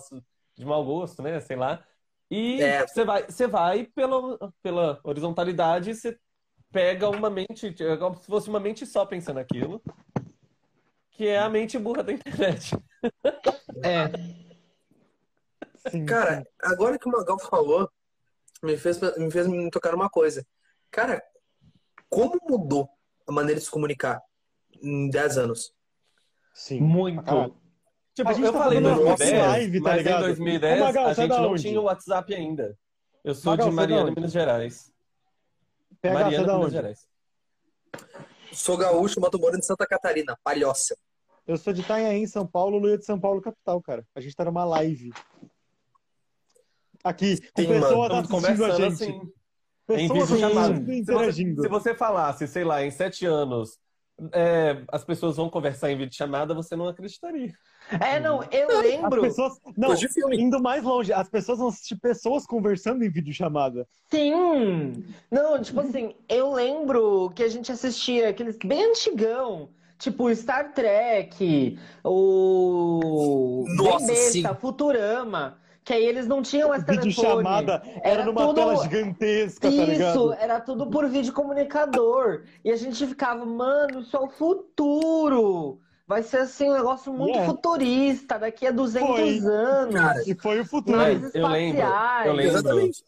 [0.56, 1.40] de mau gosto, né?
[1.40, 1.84] Sei lá.
[2.30, 2.86] E É.
[2.86, 6.18] você vai, você vai pela, pela horizontalidade, você
[6.70, 9.82] pega uma mente, é como se fosse uma mente só pensando aquilo,
[11.10, 12.76] que é a mente burra da internet.
[13.84, 14.10] é.
[15.90, 17.90] Sim, Cara, agora que o Magal falou,
[18.62, 20.46] me fez, me fez me tocar numa coisa.
[20.90, 21.22] Cara,
[22.08, 22.88] como mudou
[23.26, 24.20] a maneira de se comunicar
[24.82, 25.72] em 10 anos?
[26.54, 26.80] sim.
[26.80, 27.22] Muito.
[27.22, 27.56] Caralho.
[28.12, 30.22] Tipo, A gente eu tá falei uma 2010, live, tá mas ligado?
[30.22, 31.62] em 2010 Ô, Magal, a gente não onde?
[31.62, 32.78] tinha o WhatsApp ainda.
[33.22, 34.10] Eu sou Magal, de Mariana?
[34.10, 34.92] Minas Gerais.
[36.02, 36.72] PH, Mariana, Minas onde?
[36.72, 37.08] Gerais.
[38.52, 40.96] Sou gaúcho, mas tô morando em Santa Catarina, palhoça.
[41.46, 44.04] Eu sou de Itanhaém, São Paulo, Luia de São Paulo, capital, cara.
[44.14, 45.12] A gente tá numa live.
[47.02, 48.92] Aqui, com Sim, pessoas Estamos assistindo a conversando gente.
[48.92, 49.20] assim.
[49.92, 51.62] em Pessoas assistindo Se você, interagindo.
[51.62, 53.78] se você falasse, sei lá, em sete anos,
[54.32, 57.52] é, as pessoas vão conversar em videochamada, você não acreditaria.
[58.00, 59.22] É, não, eu As lembro.
[59.22, 59.54] pessoas.
[59.76, 59.94] Não,
[60.32, 63.86] indo mais longe, as pessoas vão assistir pessoas conversando em videochamada.
[64.10, 65.04] Sim!
[65.30, 71.78] Não, tipo assim, eu lembro que a gente assistia aqueles bem antigão, tipo Star Trek,
[72.04, 74.44] o Nossa, sim.
[74.60, 75.59] Futurama,
[75.90, 77.10] que aí eles não tinham mais telefone.
[77.10, 80.32] Videochamada era Era numa tudo- tela gigantesca, tá Isso, ligado?
[80.34, 82.44] era tudo por vídeo comunicador.
[82.64, 85.80] E a gente ficava, mano, isso é o futuro.
[86.06, 87.50] Vai ser assim um negócio muito Yeah.
[87.52, 89.38] futurista, daqui a 200 Foi.
[89.52, 89.94] anos.
[90.00, 90.96] Cara, E foi o futuro.
[90.96, 91.82] Naves eu lembro,
[92.24, 92.56] eu lembro.
[92.58, 93.02] Exatamente.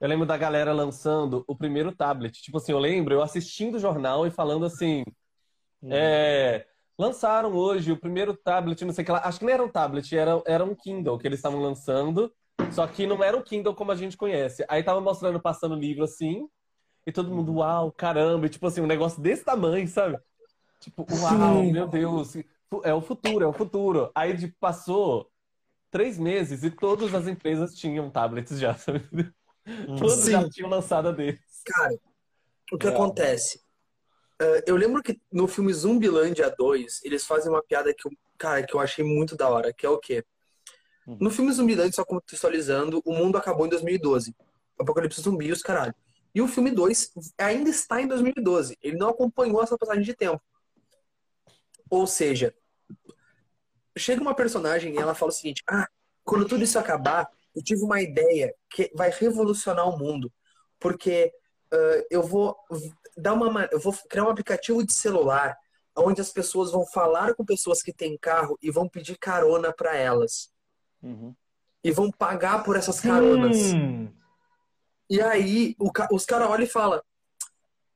[0.00, 2.40] Eu lembro da galera lançando o primeiro tablet.
[2.42, 5.04] Tipo assim, eu lembro eu assistindo o jornal e falando assim:
[5.82, 5.88] Hum.
[5.92, 6.66] é,
[6.98, 9.20] lançaram hoje o primeiro tablet, não sei o que lá.
[9.24, 12.32] Acho que não era um tablet, era, era um Kindle que eles estavam lançando.
[12.72, 14.64] Só que não era o Kindle como a gente conhece.
[14.68, 16.48] Aí tava mostrando, passando livro assim.
[17.06, 18.46] E todo mundo, uau, caramba.
[18.46, 20.18] E, tipo assim, um negócio desse tamanho, sabe?
[20.80, 21.72] Tipo, uau, Sim.
[21.72, 22.36] meu Deus.
[22.84, 24.10] É o futuro, é o futuro.
[24.14, 25.30] Aí tipo, passou
[25.90, 29.00] três meses e todas as empresas tinham tablets já, sabe?
[29.98, 30.32] Todas Sim.
[30.32, 31.40] já tinham lançado deles.
[31.64, 31.94] Cara,
[32.72, 32.90] o que É.
[32.90, 33.62] acontece?
[34.40, 38.62] Ah, eu lembro que no filme Zumbilândia 2, eles fazem uma piada que eu, cara,
[38.62, 40.24] que eu achei muito da hora, que é o quê?
[41.06, 41.18] Uhum.
[41.20, 44.34] No filme Zumbilândia, só contextualizando, o mundo acabou em 2012.
[44.78, 45.94] Apocalipse zumbi os caralho.
[46.34, 48.78] E o filme 2 ainda está em 2012.
[48.80, 50.40] Ele não acompanhou essa passagem de tempo.
[51.90, 52.54] Ou seja,
[53.96, 55.88] chega uma personagem e ela fala o seguinte: Ah,
[56.22, 60.30] quando tudo isso acabar, eu tive uma ideia que vai revolucionar o mundo.
[60.78, 61.32] Porque
[61.72, 62.56] ah, eu vou
[63.18, 65.56] dar uma, ma- eu vou criar um aplicativo de celular
[65.96, 69.96] onde as pessoas vão falar com pessoas que têm carro e vão pedir carona para
[69.96, 70.50] elas.
[71.02, 71.34] Uhum.
[71.82, 73.56] E vão pagar por essas caronas.
[73.74, 74.08] Hum.
[75.10, 77.02] E aí o os caras olham e falam: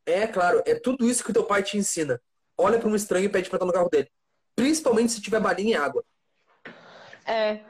[0.07, 2.21] É, claro, é tudo isso que o teu pai te ensina.
[2.59, 4.11] Olha para um estranho e pede pra estar no carro dele.
[4.57, 6.05] Principalmente se tiver balinha e água.
[7.27, 7.61] É.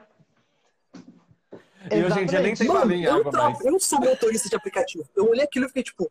[1.90, 3.64] E hoje em dia nem tem balinha eu, água tra- mais.
[3.64, 5.08] eu sou motorista de aplicativo.
[5.16, 6.10] Eu olhei aquilo e fiquei tipo,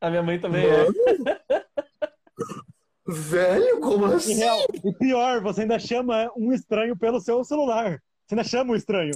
[0.00, 0.84] A minha mãe também é.
[0.84, 0.94] mano,
[3.08, 4.34] velho, como assim?
[4.34, 8.00] real, e pior, você ainda chama um estranho pelo seu celular.
[8.26, 9.12] Você ainda chama um estranho.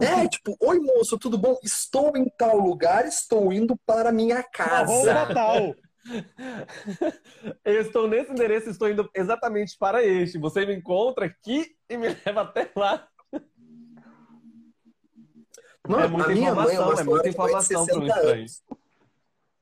[0.00, 1.58] É, tipo, oi moço, tudo bom?
[1.62, 5.12] Estou em tal lugar, estou indo para minha casa.
[5.12, 5.74] Natal.
[7.64, 10.38] Eu estou nesse endereço, estou indo exatamente para este.
[10.38, 13.06] Você me encontra aqui e me leva até lá.
[15.86, 18.06] Mano, É muita a minha mãe é informação, uma é muita informação para um 60
[18.06, 18.38] estranho.
[18.38, 18.62] anos.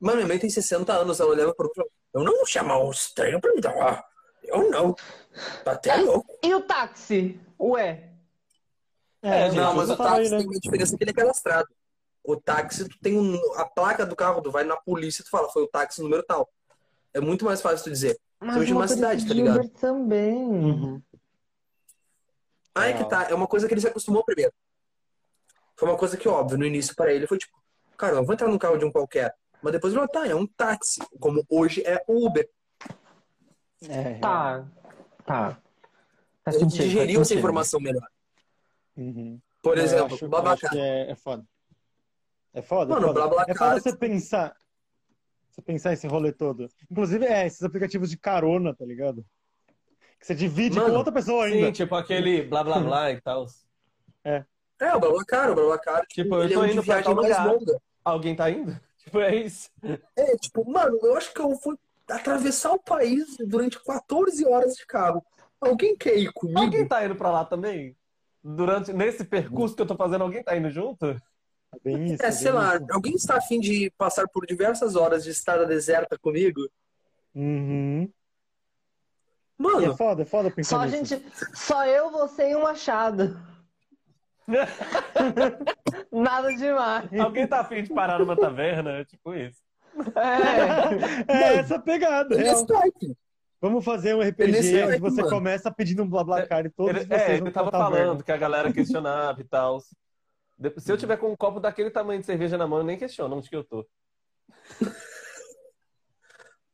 [0.03, 1.71] Mano, minha mãe tem 60 anos, ela leva pro.
[2.13, 4.05] Eu não vou chamar um estranho pra me dar.
[4.43, 4.97] Eu não.
[5.65, 6.37] Tá até louco.
[6.43, 7.41] E o táxi?
[7.59, 8.11] Ué.
[9.23, 10.39] É, gente, Não, mas o táxi né?
[10.39, 11.69] tem uma diferença que ele é cadastrado.
[12.25, 15.31] O táxi, tu tem um, a placa do carro, tu vai na polícia e tu
[15.31, 16.51] fala, foi o táxi número tal.
[17.15, 18.19] É muito mais fácil tu dizer.
[18.41, 19.61] Mas Hoje é o uma cidade, tá de ligado?
[19.61, 20.35] Uber também.
[20.35, 21.03] Uhum.
[22.75, 23.29] Ah, é que tá.
[23.31, 24.53] É uma coisa que ele se acostumou primeiro.
[25.77, 27.57] Foi uma coisa que, óbvio, no início para ele foi tipo,
[27.97, 29.33] cara, eu vou entrar num carro de um qualquer.
[29.63, 31.01] Mas depois ele falou, tá, é um táxi.
[31.21, 32.49] Como hoje é Uber.
[33.89, 34.67] É, Tá.
[35.25, 35.59] Tá.
[36.45, 38.07] Faz Ele digeriu essa informação melhor.
[38.97, 39.41] Uhum.
[39.63, 40.71] Por Eu exemplo, acho- Babacar.
[40.71, 41.45] que é, é foda.
[42.53, 43.21] É foda, Mano, é foda.
[43.21, 44.57] BlaBlaCar- É foda você pensar.
[45.51, 46.67] Você pensar esse rolê todo.
[46.91, 49.25] Inclusive, é, esses aplicativos de carona, tá ligado?
[50.19, 51.67] Que você divide Mano, com outra pessoa ainda.
[51.67, 53.47] Sim, tipo aquele blá blá blá e tal.
[54.25, 54.45] É,
[54.95, 57.47] o Blablacar, o Blablacar, tipo, Tipo, eu é tô de indo pra tal lugar.
[57.47, 57.81] longa.
[58.05, 58.79] Alguém tá indo?
[59.05, 59.71] Tipo, é isso.
[60.17, 61.79] É, tipo, mano, eu acho que eu vou
[62.09, 65.25] atravessar o país durante 14 horas de carro.
[65.61, 66.61] Alguém quer ir comigo?
[66.61, 67.97] Alguém tá indo pra lá também?
[68.43, 71.07] Durante, nesse percurso que eu tô fazendo, alguém tá indo junto?
[71.07, 71.21] É
[71.85, 72.23] bem isso.
[72.23, 72.87] É, é sei bem lá, isso.
[72.91, 76.61] alguém está afim de passar por diversas horas de estrada deserta comigo?
[77.35, 78.03] Uhum.
[78.03, 81.15] E é Mano, foda, é foda pensar Só, a nisso.
[81.15, 83.39] gente, só eu, você e o Machado.
[86.13, 87.13] Nada demais.
[87.21, 88.99] Alguém tá afim de parar numa taverna?
[88.99, 89.61] É tipo isso.
[91.29, 91.33] É.
[91.33, 92.35] É essa pegada.
[92.41, 92.53] é.
[92.53, 93.17] Skype.
[93.61, 95.29] Vamos fazer um Ele RPG é onde você mano.
[95.35, 97.97] começa pedindo um BlaBlaCar e todos Ele, vocês é, vão ele tava taverna.
[97.97, 99.79] falando que a galera questionava e tal.
[100.79, 103.37] Se eu tiver com um copo daquele tamanho de cerveja na mão, eu nem questiono
[103.37, 103.87] onde que eu tô.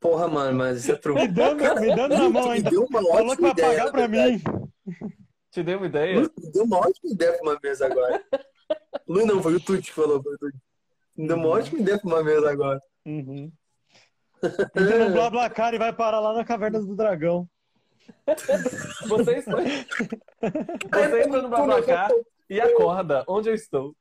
[0.01, 1.21] Porra, mano, mas isso é truque.
[1.23, 2.71] Me dando, me dando na mão ainda.
[2.71, 4.43] Falou que vai pagar pra verdade.
[4.47, 5.19] mim.
[5.51, 6.21] Te dei uma ideia?
[6.21, 8.23] Me deu uma ótima ideia pra uma mesa agora.
[9.09, 10.23] Lu não, foi o Tuti que falou.
[10.23, 10.59] Foi o Tuti.
[11.17, 12.81] Me deu uma ótima ideia pra uma mesa agora.
[13.07, 13.51] Uhum.
[14.43, 17.49] Entra no BlaBlaCar e vai parar lá na Caverna do Dragão.
[19.09, 19.57] Você está...
[20.93, 22.11] Você entra no BlaBlaCar
[22.49, 23.25] e acorda.
[23.27, 23.97] Onde eu estou?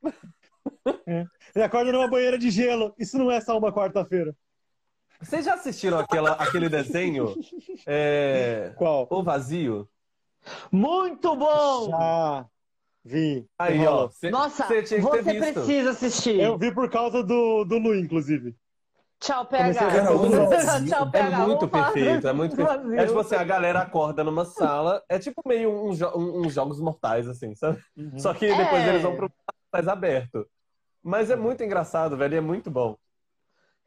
[1.56, 2.94] E acorda numa banheira de gelo.
[3.00, 4.36] Isso não é só uma quarta-feira.
[5.20, 7.34] Vocês já assistiram aquela, aquele desenho?
[7.88, 8.74] É...
[8.76, 9.08] Qual?
[9.10, 9.90] O Vazio?
[10.72, 11.90] Muito bom!
[11.90, 12.46] Já
[13.04, 13.46] vi.
[13.58, 14.06] Aí, Rola.
[14.06, 14.10] ó.
[14.10, 15.54] Cê, Nossa, cê tinha que ter você visto.
[15.54, 16.40] precisa assistir.
[16.40, 18.56] Eu vi por causa do, do Lu, inclusive.
[19.20, 19.74] Tchau, PH.
[20.88, 21.40] Tchau, É PH.
[21.48, 22.94] muito Vamos falar perfeito, é muito perfeito.
[22.94, 26.54] É tipo assim, a galera acorda numa sala, é tipo meio uns jo- um- uns
[26.54, 27.82] jogos mortais, assim, sabe?
[27.98, 28.20] Uhum.
[28.20, 28.90] Só que depois É.
[28.90, 29.32] eles vão pro
[29.74, 30.46] mais aberto.
[31.02, 32.96] Mas é muito engraçado, velho, e é muito bom.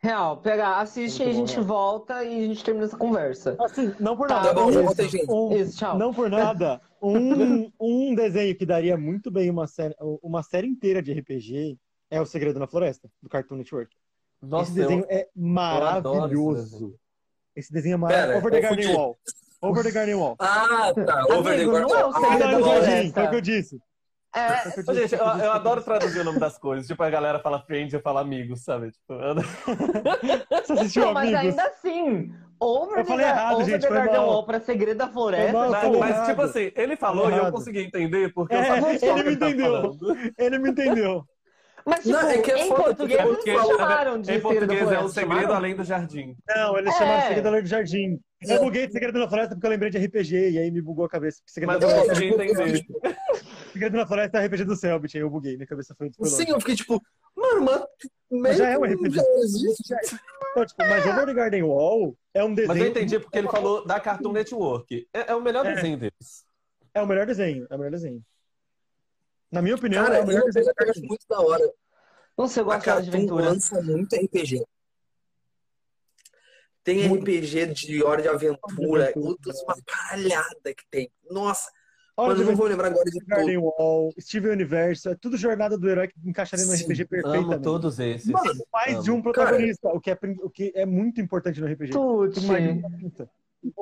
[0.02, 1.64] Real, PH, assiste Muito e a gente real.
[1.66, 3.54] volta e a gente termina essa conversa.
[3.60, 4.48] Assim, não por Tá, nada.
[4.48, 5.30] Tá bom, já voltei, gente.
[5.30, 5.98] Um- Isso, tchau.
[5.98, 6.80] Não por nada.
[7.02, 11.78] Um, um desenho que daria muito bem uma série, uma série inteira de RPG
[12.10, 13.94] é O Segredo na Floresta, do Cartoon Network.
[14.40, 15.06] Nossa, esse desenho eu...
[15.18, 16.94] é maravilhoso.
[17.54, 18.26] Esse desenho amarelo.
[18.28, 18.94] Pera, Over the Garden.
[18.96, 19.18] Wall.
[19.60, 20.36] Over the Garden Wall.
[20.38, 21.24] Ah, tá.
[21.28, 22.30] Over the Garden não é o Wall.
[22.30, 23.12] Segredo no floresta.
[23.12, 23.80] foi o que eu disse.
[24.34, 26.86] É, Foi o que eu gente, eu, eu adoro traduzir o nome das coisas.
[26.86, 28.92] Tipo, a galera fala friends, eu falo amigos, sabe?
[28.92, 29.48] Tipo, eu adoro-
[30.66, 31.58] Você assistiu não, mas Amigos?
[31.58, 34.26] ainda assim, Over Eu the, falei errado, over gente, the foi Garden mal.
[34.28, 35.52] Wall pra Segredo da Floresta.
[35.52, 38.98] Mal, Mas, mas, tipo assim, ele falou e eu consegui entender porque eu É, sabia
[39.00, 39.72] só o ele me entendeu.
[39.72, 40.16] falando.
[40.38, 41.24] Ele me entendeu.
[41.86, 44.48] Mas, tipo, Não, é que é em português Porque eles chamaram de em Segredo da
[44.66, 45.08] português é o Floresta.
[45.20, 45.56] segredo chamaram?
[45.56, 46.36] além do jardim.
[46.46, 46.98] Não, eles É.
[46.98, 48.20] chamaram de Segredo Além do Jardim.
[48.42, 48.58] Eu É.
[48.58, 51.08] buguei de Segredo na Floresta porque eu lembrei de RPG e aí me bugou a
[51.08, 51.40] cabeça.
[51.46, 52.86] Segredo Mas na eu Floresta, consegui entender.
[53.72, 56.30] Segredo na Floresta é RPG do Selbit, aí eu buguei, minha cabeça foi longe.
[56.34, 57.00] Sim, eu fiquei tipo,
[57.36, 57.84] mano, mas.
[58.30, 59.14] Mas já é um RPG.
[59.16, 59.94] já existe.
[60.52, 62.68] Então, tipo, mas Over the Garden Wall é um desenho.
[62.68, 65.08] Mas eu entendi porque ele falou da Cartoon Network.
[65.12, 65.74] É, é o melhor É.
[65.74, 66.44] desenho deles.
[66.94, 67.66] É o melhor desenho.
[67.70, 68.24] É o melhor desenho.
[69.50, 71.72] Na minha opinião, Cara, é o melhor desenho da eu acho muito da hora.
[72.38, 73.44] Não sei, eu A gosto de aventura.
[73.44, 74.64] lança muito RPG.
[76.82, 81.10] Tem RPG de Hora de Aventura, outras uma caralhada que tem.
[81.30, 81.70] Nossa,
[82.16, 83.74] mas eu não vou lembrar agora de Garden tudo.
[83.78, 87.62] Wall, Steven Universo, é tudo jornada do herói que encaixaria no Sim, RPG Amo perfeitamente.
[87.62, 88.30] todos esses.
[88.30, 91.92] Mano, Mais de um protagonista, o, que é, o que é muito importante no RPG.
[91.92, 92.30] Tudo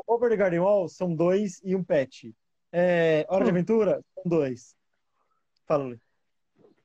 [0.07, 2.35] Over the Garden Wall são dois e um pet.
[2.73, 4.75] É, Hora de Aventura são dois.
[5.67, 5.99] Fala, Lê.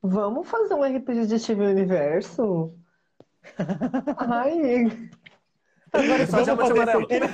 [0.02, 2.74] Vamos fazer um RPG de Steven Universo?
[4.18, 5.10] Ai.
[5.94, 7.08] Agora Só só Amarelo.
[7.10, 7.26] Ele-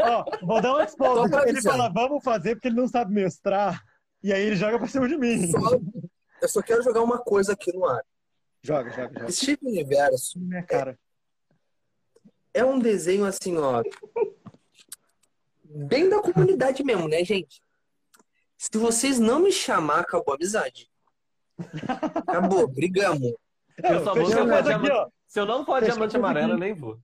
[0.00, 1.30] Ó, vou dar um exposed.
[1.30, 3.82] pra Ele fala, vamos fazer, porque ele não sabe mestrar.
[4.22, 5.50] E aí ele joga pra cima de mim.
[5.50, 5.78] só-
[6.40, 8.02] eu só quero jogar uma coisa aqui no ar.
[8.62, 9.30] Joga, joga, joga.
[9.32, 10.98] Steven Universo Na minha cara.
[12.54, 13.82] é um desenho assim, ó.
[15.64, 17.62] Bem da comunidade mesmo, né, gente?
[18.56, 20.88] Se vocês não me chamar, acabou a amizade.
[22.14, 23.32] Acabou, brigamos.
[23.82, 25.08] Eu só vou se eu aqui, ó.
[25.26, 26.98] Se eu não for diamante amarelo, eu nem vou.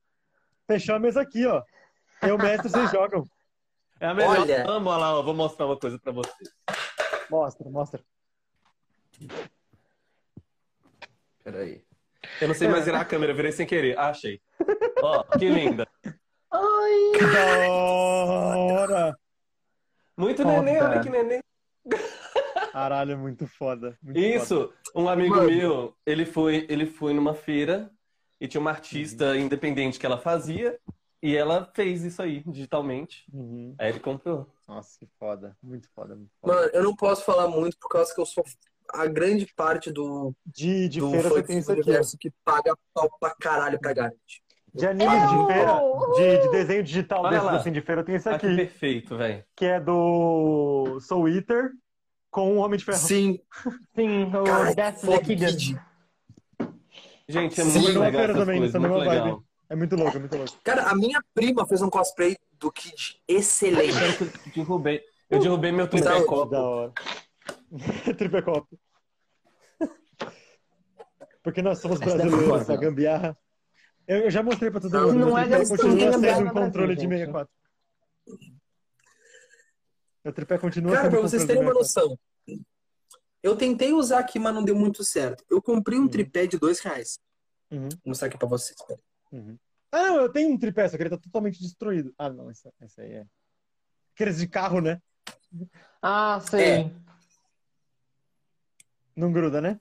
[0.69, 1.63] Fechou a mesa aqui, ó.
[2.21, 3.25] Eu, mestre, vocês jogam.
[3.99, 4.41] É a melhor.
[4.41, 4.69] Olha.
[4.69, 6.31] Amo, olha lá, ó, vou mostrar uma coisa pra você.
[7.31, 8.05] Mostra, mostra.
[11.43, 11.83] Peraí.
[12.39, 13.99] Eu não sei mais virar a câmera, virei sem querer.
[13.99, 14.43] Ah, achei.
[15.03, 15.89] Ó, que linda.
[16.51, 17.13] Ai.
[17.19, 19.19] Que da hora!
[20.17, 20.63] Muito Foda.
[20.63, 21.41] neném, olha que neném.
[22.73, 23.97] Caralho, é muito foda.
[24.03, 24.37] muito foda.
[24.37, 25.51] Isso, um amigo Mano.
[25.51, 27.91] meu, ele foi, ele foi numa feira
[28.41, 30.79] e tinha uma artista independente que ela fazia
[31.23, 33.25] e ela fez isso aí digitalmente.
[33.33, 33.75] Uhum.
[33.79, 34.47] Aí ele comprou.
[34.67, 35.57] Nossa, que foda.
[35.63, 36.55] Muito foda, muito foda.
[36.55, 38.45] Mano, eu não posso falar muito por causa que eu sou
[38.93, 41.83] a grande parte do, De, de do feira você tem isso aqui,
[42.19, 44.19] que paga pau pra caralho pra Garnet.
[44.75, 45.47] De anime Eu!
[45.47, 45.81] de feira,
[46.15, 47.57] de, de desenho digital Olha desses lá.
[47.57, 49.45] assim de feira, tem esse Ah, que aqui, perfeito, velho.
[49.57, 51.71] que é do Soul Eater
[52.31, 52.99] com o Homem de Ferro.
[52.99, 53.41] Sim,
[53.97, 55.81] Sim, o Death the Kid.
[57.29, 59.25] Gente, é Sim, muito legal essas também, coisas, muito legal.
[59.27, 59.45] vibe.
[59.71, 60.53] É muito louco, é muito louco.
[60.65, 63.95] Cara, a minha prima fez um cosplay do Kid excelente.
[64.23, 65.03] Eu derrubei.
[65.29, 66.51] Eu derrubei meu tripé copo.
[66.51, 66.93] da hora.
[68.17, 68.79] Tripecopo.
[71.43, 73.39] Porque nós somos Essa brasileiros, a gambiarra.
[74.07, 75.19] Eu, eu já mostrei pra todo Não, mundo.
[75.19, 77.11] não é tripé gambiarra continua no sendo um Brasil, controle de gente.
[77.11, 77.53] 64.
[80.25, 82.09] Meu tripé continua Cara, pra vocês terem uma 64.
[82.09, 82.19] noção,
[83.43, 85.45] eu tentei usar aqui, mas não deu muito certo.
[85.51, 86.09] Eu comprei um Uhum.
[86.09, 87.19] tripé de dois reais.
[87.71, 88.77] Uhum, Vou mostrar aqui pra vocês.
[89.33, 89.57] uhum.
[89.93, 92.13] Ah, não, eu tenho um tripé, só que ele tá totalmente destruído.
[92.19, 93.27] Ah, não, esse, esse aí é.
[94.15, 95.01] Aqueles de carro, né?
[96.03, 96.65] Ah, sei.
[96.83, 96.91] É.
[99.17, 99.81] Não gruda, né?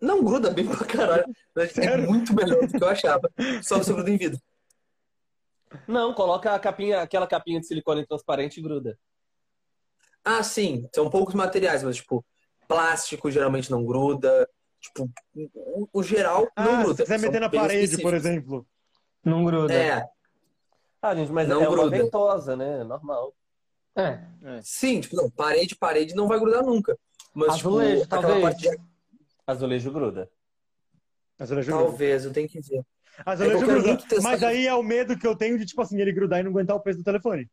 [0.00, 1.24] Não gruda bem pra caralho.
[1.56, 2.06] É Sério?
[2.08, 3.30] muito melhor do que eu achava.
[3.62, 4.40] Só você gruda em vidro.
[5.86, 8.98] Não, coloca a capinha, aquela capinha de silicone transparente e gruda.
[10.24, 10.88] Ah, sim.
[10.94, 12.24] São poucos materiais, mas, tipo,
[12.66, 14.48] plástico geralmente não gruda.
[14.80, 15.10] Tipo,
[15.54, 17.02] o, o geral não Ah, se gruda.
[17.02, 18.02] quiser São meter na parede, específicos.
[18.02, 18.66] por exemplo.
[19.24, 19.72] Não gruda.
[19.72, 20.06] É,
[21.02, 21.96] Ah, gente, mas Não é uma gruda.
[21.96, 22.82] ventosa, né?
[22.84, 23.34] Normal.
[23.96, 24.18] É.
[24.62, 26.98] sim, tipo, não, parede, parede não vai grudar nunca.
[27.32, 28.42] Mas, Azulejo, tipo, aquela talvez.
[28.42, 28.80] parte de...
[29.46, 30.30] Azulejo gruda.
[31.38, 31.84] Azulejo gruda.
[31.88, 32.82] Talvez, eu tenho que ver.
[33.24, 33.88] Azulejo É gruda.
[33.88, 36.42] muito Mas aí é o medo que eu tenho de, tipo assim, ele grudar e
[36.42, 37.48] não aguentar o peso do telefone.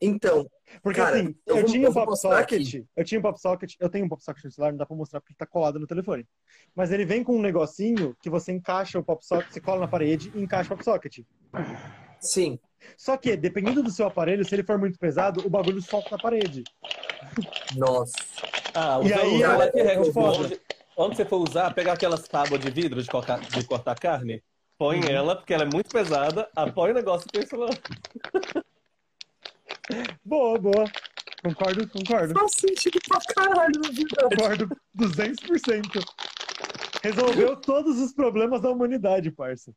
[0.00, 0.48] Então,
[0.82, 3.18] Porque Cara, assim, eu eu, vou- tinha eu um vou pop mostrar socket, eu tinha
[3.18, 5.34] um pop socket, eu tenho um pop socket no celular, não dá pra mostrar porque
[5.34, 6.26] tá colado no telefone.
[6.74, 9.88] Mas ele vem com um negocinho que você encaixa o pop socket, você cola na
[9.88, 11.20] parede e encaixa o pop socket.
[12.20, 12.58] sim.
[12.96, 16.18] Só que, dependendo do seu aparelho, se ele for muito pesado, o bagulho solta na
[16.18, 16.68] parede.
[17.70, 18.44] Nossa.
[18.74, 20.60] Ah, o E aí, o é- é onde,
[20.96, 24.42] onde você for usar, pegar aquelas tábuas de vidro de cortar, de cortar carne,
[24.78, 25.08] põe Uhum.
[25.08, 27.68] ela, porque ela é muito pesada, apoia o negócio e pensa lá.
[30.24, 30.84] Boa, boa.
[31.42, 32.34] Concordo, concordo.
[32.38, 34.36] Faz sentido pra caralho, na verdade.
[34.36, 36.04] Concordo 200%.
[37.02, 39.72] Resolveu todos os problemas da humanidade, parça.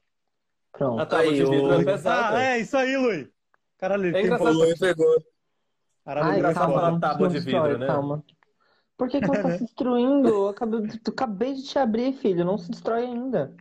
[0.72, 0.99] Pronto.
[1.01, 1.74] A tábua de Aí, vidro ô.
[1.74, 2.38] é pesada.
[2.38, 3.30] Ah, é, isso aí, Lui.
[3.78, 4.38] Caralho, ele É tem.
[4.53, 5.24] Luiz pegou.
[6.03, 7.88] Caralho, Ai, ele engraçado falar tábua de destrói, vidro, né?
[7.88, 8.24] Calma.
[8.97, 10.28] Por que, que você tá se destruindo?
[10.30, 12.43] Eu acabei, de- acabei de te abrir, filho.
[12.45, 13.53] Não se destrói ainda.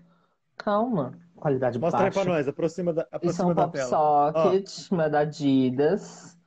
[0.57, 1.13] Calma.
[1.37, 2.21] Qualidade Mostra aí baixa.
[2.23, 4.33] pra nós, aproxima da, Isso é aproxima um da pop tela.
[4.33, 6.39] socket, uma da Adidas.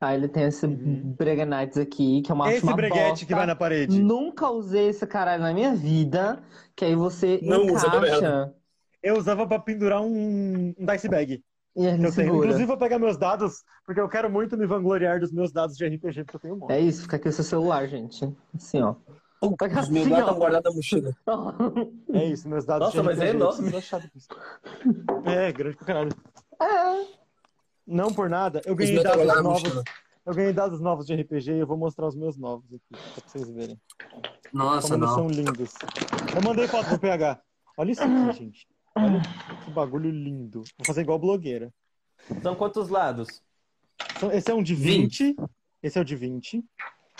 [0.00, 1.14] Aí ele tem esse Uhum.
[1.18, 3.26] Breguenites aqui, que eu acho Esse uma breguete bosta.
[3.26, 4.00] que vai na parede.
[4.00, 6.40] Nunca usei esse caralho na minha vida.
[6.76, 8.54] Que aí você Não usa encaixa
[9.02, 11.42] Eu usava pra pendurar um, um dice bag.
[11.76, 12.36] e eu tenho.
[12.36, 15.84] Inclusive, vou pegar meus dados, porque eu quero muito me vangloriar dos meus dados de
[15.84, 16.72] RPG, porque eu tenho um monte.
[16.72, 18.24] É isso, fica aqui o seu celular, gente.
[18.54, 18.94] Assim, ó.
[19.40, 20.32] Fica Os meus assim, dados ó.
[20.32, 21.16] estão guardados na mochila.
[22.14, 23.36] É isso, meus dados Nossa, de mas é RPG.
[23.36, 23.56] enorme.
[23.70, 24.26] preciso achar depois.
[25.26, 26.10] É, grande pra caralho.
[26.60, 27.17] É.
[27.90, 29.62] Não por nada, eu ganhei dados novos.
[29.62, 29.82] mochila.
[30.26, 33.22] Eu ganhei dados novos de RPG e eu vou mostrar os meus novos aqui, pra
[33.26, 33.80] vocês verem.
[34.52, 35.14] Nossa, Como não.
[35.14, 35.72] são lindos.
[36.36, 37.40] Eu mandei foto pro PH.
[37.78, 38.68] Olha isso aqui, gente.
[38.94, 39.22] Olha
[39.64, 40.62] que bagulho lindo.
[40.76, 41.72] Vou fazer igual blogueira.
[42.42, 43.42] São quantos lados?
[44.32, 45.34] Esse é um de 20.
[45.82, 46.62] Esse é o de 20.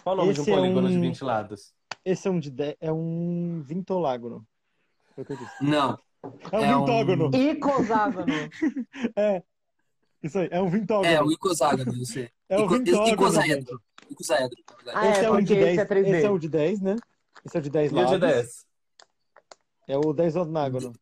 [0.04, 1.72] Qual o nome de um Esse é polígono de um- 20 lados?
[2.04, 2.76] Esse é um de 10.
[2.78, 4.44] É um vintolágono.
[5.14, 5.64] Foi o que eu disse.
[5.64, 5.98] Não.
[6.52, 7.30] É um É um- vintógono.
[7.34, 8.26] Icoságono.
[10.22, 11.06] Isso aí, é um vintógono.
[11.10, 12.28] É, o icoságono, eu sei.
[12.48, 13.08] É o Ico- vintógono.
[13.14, 13.80] icosaedro.
[14.10, 14.56] Icosaedro.
[14.94, 15.70] Ah, esse é, é, um de porque 10.
[15.72, 16.08] esse é 3D.
[16.16, 16.96] Esse é o de 10, né?
[17.46, 18.12] Esse é o de 10 E o lados.
[18.12, 18.66] de 10?
[19.86, 20.92] É o 10 onágono.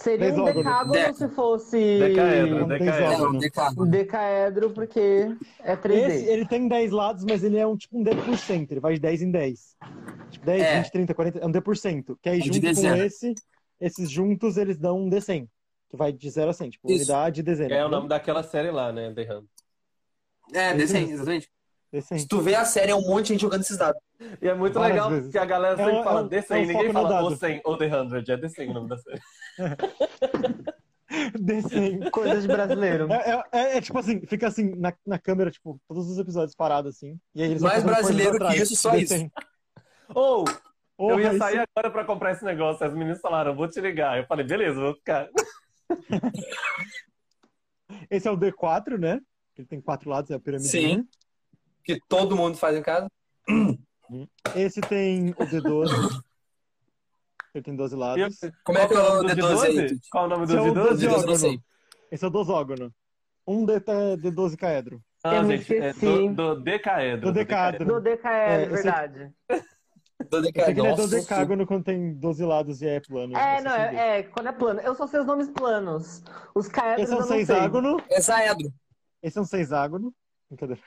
[0.00, 0.54] Seria um Desógono.
[0.56, 1.12] decágono Deca.
[1.14, 3.24] se fosse Decaedro, Um decaedro.
[3.24, 3.90] É, um decágono.
[3.90, 6.10] decaedro, porque é 3D.
[6.16, 8.72] Esse, ele tem 10 lados, mas ele é um tipo um D%.
[8.72, 9.76] Ele vai de 10 em 10.
[10.30, 10.76] Tipo, 10, É.
[10.82, 11.38] 20, 30, 40.
[11.38, 12.18] É um D%.
[12.20, 13.34] Que aí, É junto com esse,
[13.80, 15.48] esses juntos, eles dão um D100.
[15.94, 16.70] Que vai de 0 a 100.
[16.70, 16.96] Tipo, Isso.
[17.12, 17.72] unidade e dezena.
[17.74, 19.12] É o nome daquela série lá, né?
[19.14, 19.44] The Hand.
[20.52, 21.48] É, desenho, exatamente.
[21.92, 22.26] Se D100.
[22.28, 24.00] tu vê a série, é um monte de gente jogando esses dados.
[24.42, 25.30] E é muito Várias legal vezes.
[25.30, 27.36] que a galera É sempre um- fala é um- The 100, é ninguém fala o
[27.36, 29.20] 100 ou The 100, é The 100 o nome da série.
[31.38, 32.10] D100.
[32.10, 33.12] Coisa de brasileiro.
[33.12, 36.56] É, é- é- é tipo assim, fica assim na, na câmera, tipo, todos os episódios
[36.56, 37.16] parados assim.
[37.34, 39.30] E aí eles vão Mais coisas brasileiro que isso, só D100.
[40.14, 40.44] Ou,
[40.96, 43.80] Porra, eu ia isso- sair agora pra comprar esse negócio, as meninas falaram, vou te
[43.80, 44.18] ligar.
[44.18, 45.28] Eu falei, beleza, vou ficar.
[48.10, 49.20] Esse é o D4, né?
[49.56, 50.68] Ele tem quatro lados, é a pirâmide.
[50.68, 51.06] Sim.
[51.84, 53.08] Que todo mundo faz em casa.
[54.54, 56.22] Esse tem o D12.
[57.54, 58.38] Ele tem 12 E eu- lados.
[58.64, 59.76] Como é que é o Qual do D12 aí?
[59.76, 59.98] D12?
[60.10, 60.88] Qual o nome do Esse é o D12?
[60.88, 60.96] D12.
[60.96, 61.60] D12 eu não sei.
[62.10, 62.92] Esse é o dosógono.
[63.46, 65.00] Um D D12 caedro.
[65.22, 67.20] Ah, gente, é do, do decaedro.
[67.26, 67.86] Do decaedro.
[67.86, 69.32] Do decaedro, É, verdade.
[70.30, 73.36] Do Eu sei que ele é Nossa, dodecágono quando tem 12 lados e é plano.
[73.36, 74.80] É, não, é é, é, quando é plano.
[74.80, 76.22] Eu só sei os nomes planos.
[76.54, 77.44] Os caedros Esse é um não sei.
[77.44, 78.00] seiságono.
[78.08, 78.72] É Zaedro.
[79.22, 80.14] Esse é um seiságono.
[80.48, 80.80] Brincadeira.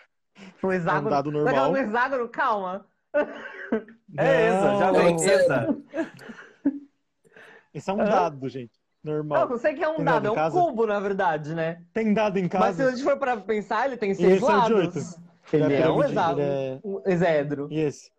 [0.64, 1.08] O hexágono.
[1.08, 1.54] É um dado normal.
[1.56, 2.30] falando hexágono?
[2.30, 2.86] Calma.
[4.18, 5.24] É essa, já Não, vem não.
[5.24, 5.78] essa.
[7.74, 8.72] Esse é um dado, gente.
[9.04, 9.46] Normal.
[9.46, 10.60] Não, eu sei que é um dado, dado é um casa?
[10.60, 11.82] cubo, na verdade, né?
[11.94, 12.88] Tem dado em Mas se casa.
[12.88, 14.96] a gente for pra pensar, ele tem seis Esse é o de lados.
[14.96, 15.28] oito.
[15.54, 16.42] Ele É é um hexágono.
[16.42, 17.68] é- Um hexedro.
[17.72, 18.12] E esse.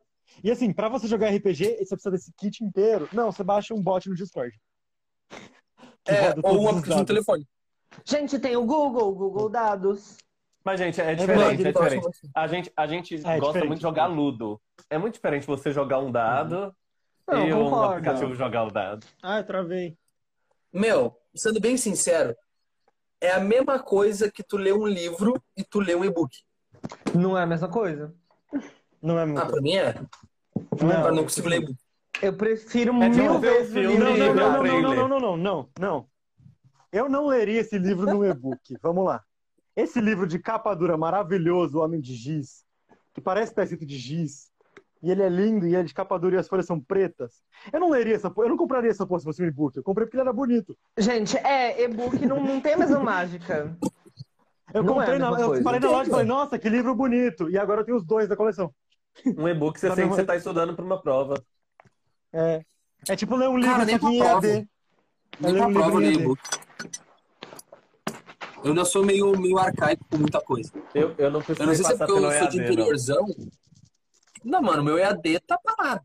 [0.43, 3.09] E assim, pra você jogar RPG, você precisa desse kit inteiro.
[3.13, 4.55] Não, você baixa um bot no Discord.
[6.07, 7.47] É, ou um os aplicativo no telefone.
[8.03, 10.17] Gente, tem o Google, o Google Dados.
[10.65, 12.07] Mas, gente, é diferente, é diferente.
[12.35, 14.61] A gente, a gente É, gosta diferente, muito de jogar Ludo.
[14.89, 16.75] É muito diferente você jogar um dado
[17.27, 19.07] Não, e um aplicativo jogar o dado.
[19.23, 19.99] Ah, eu travei.
[20.73, 22.35] Meu, sendo bem sincero,
[23.21, 26.37] é a mesma coisa que tu lê um livro e tu lê um e-book.
[27.15, 28.15] Não é a mesma coisa?
[29.03, 29.47] Não é Ah, muito.
[29.47, 29.95] pra mim é.
[30.83, 31.77] Não, eu não consigo ler e-book.
[32.21, 35.19] Eu prefiro É mil vezes o filme livro Não, não, não, não, não, não, não,
[35.21, 36.07] não, não, não.
[36.91, 38.77] Eu não leria esse livro no e-book.
[38.83, 39.23] Vamos lá.
[39.77, 42.65] Esse livro de capa dura maravilhoso, O Homem de Giz,
[43.15, 44.49] que parece que tá escrito de giz,
[45.01, 47.43] e ele é lindo, e ele é de capa dura e as folhas são pretas.
[47.73, 49.77] Eu não leria essa porra, eu não compraria essa porra se fosse um e-book.
[49.77, 50.77] Eu comprei porque ele era bonito.
[50.99, 53.77] Gente, é, e-book não, não tem a mesma mágica.
[54.75, 56.95] Eu Não é comprei na, mesma eu parei na loja e falei, nossa, que livro
[56.95, 57.49] bonito.
[57.49, 58.75] E agora eu tenho os dois da coleção.
[59.27, 61.43] Um e-book você sente que você tá estudando pra uma prova.
[62.33, 62.63] É,
[63.09, 64.47] é tipo ler um livro Cara, nem em pra prova.
[64.47, 64.69] EAD.
[65.41, 66.23] Nem pra um prova livro eu em leio EAD.
[66.23, 66.41] e-book.
[68.65, 70.73] Eu ainda sou meio, meio arcaico com muita coisa.
[70.95, 72.57] Eu, eu não Eu precisei não sei se é porque eu pelo sou de EAD,
[72.57, 72.65] não.
[72.65, 73.27] interiorzão.
[74.45, 76.05] Não, mano, meu EAD tá parado.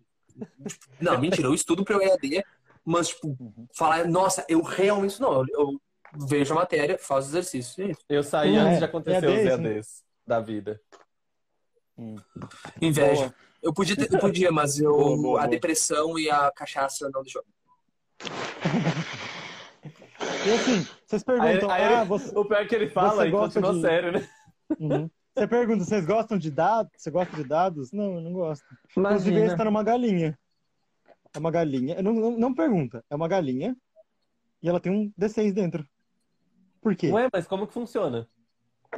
[0.99, 2.43] Não, mentira, eu estudo pro EAD,
[2.85, 3.35] mas, tipo,
[3.75, 5.33] falar, nossa, eu realmente não.
[5.33, 5.81] Eu, eu
[6.27, 7.85] vejo a matéria, faço exercício.
[7.87, 7.99] gente.
[8.07, 9.27] Eu saí É, antes de acontecer EAD,
[9.63, 9.65] os.
[9.65, 10.79] EADs da vida.
[12.81, 13.21] Inveja.
[13.21, 13.35] Boa.
[13.61, 15.47] Eu podia, ter- eu podia, mas eu, Boa, boa, a boa.
[15.47, 17.43] depressão e a cachaça não deixou.
[20.45, 22.37] E assim, vocês perguntam, Aí- aí ah, você...
[22.37, 24.27] O pior é que ele fala e continua de- sério, né?
[24.79, 25.09] Uhum.
[25.35, 26.91] Você pergunta, vocês gostam de dados?
[26.97, 27.91] Você gosta de dados?
[27.91, 28.63] Não, eu não gosto.
[28.91, 29.57] Inclusive, esse Imagina.
[29.57, 30.37] tá numa galinha.
[31.33, 32.01] É uma galinha.
[32.01, 33.03] Não, não, não pergunta.
[33.09, 33.75] É uma galinha.
[34.61, 35.87] E ela tem um D6 dentro.
[36.81, 37.09] Por quê?
[37.11, 38.27] Ué, mas como que funciona?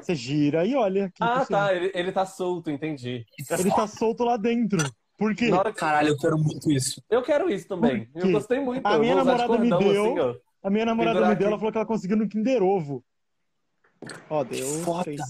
[0.02, 1.10] Você gira e olha.
[1.10, 1.74] que Ah, tá.
[1.74, 3.26] Ele, ele tá solto, entendi.
[3.50, 4.80] Ele tá solto lá dentro.
[5.18, 5.50] Por quê?
[5.50, 7.02] Na hora que- Caralho, eu quero muito isso.
[7.10, 8.10] Eu quero isso também.
[8.14, 8.86] Eu gostei muito.
[8.86, 10.40] A Eu minha namorada me cordão, deu- assim.
[10.64, 11.44] A minha namorada me deu, aqui.
[11.46, 13.04] ela falou que ela conseguiu no Kinder Ovo.
[14.30, 15.04] Ó, deu Foda.
[15.04, 15.22] três.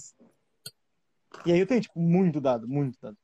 [1.45, 3.16] E aí eu tenho, tipo, muito dado, muito dado.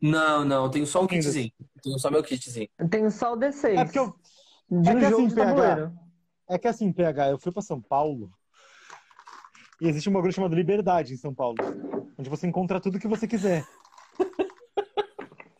[0.00, 1.14] Não, não, eu tenho só um Ainda.
[1.14, 1.52] kitzinho.
[1.60, 2.68] Eu tenho só meu kitzinho.
[2.90, 3.78] Tem só o D6.
[3.78, 4.14] É porque eu,
[4.70, 5.92] De é um que jogo assim, de PH.
[6.48, 8.30] É que assim, PH, eu fui pra São Paulo
[9.80, 11.56] e existe um bagulho chamado Liberdade em São Paulo,
[12.18, 13.64] onde você encontra tudo que você quiser.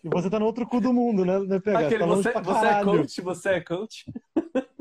[0.02, 1.86] E você tá no outro cu do mundo, né, né PH?
[1.86, 3.20] Aquele, tá você, você é coach?
[3.22, 4.12] Você é coach?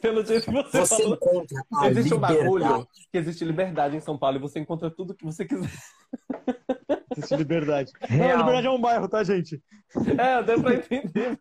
[0.00, 1.14] Pelo jeito que você, Você falou.
[1.14, 2.42] encontra a Existe um liberdade.
[2.42, 5.70] bagulho que existe liberdade em São Paulo e você encontra tudo que você quiser.
[7.16, 7.92] Existe Liberdade.
[8.08, 8.38] Não, Real.
[8.38, 9.62] Liberdade é um bairro, tá, gente?
[10.16, 11.38] É, deu pra entender.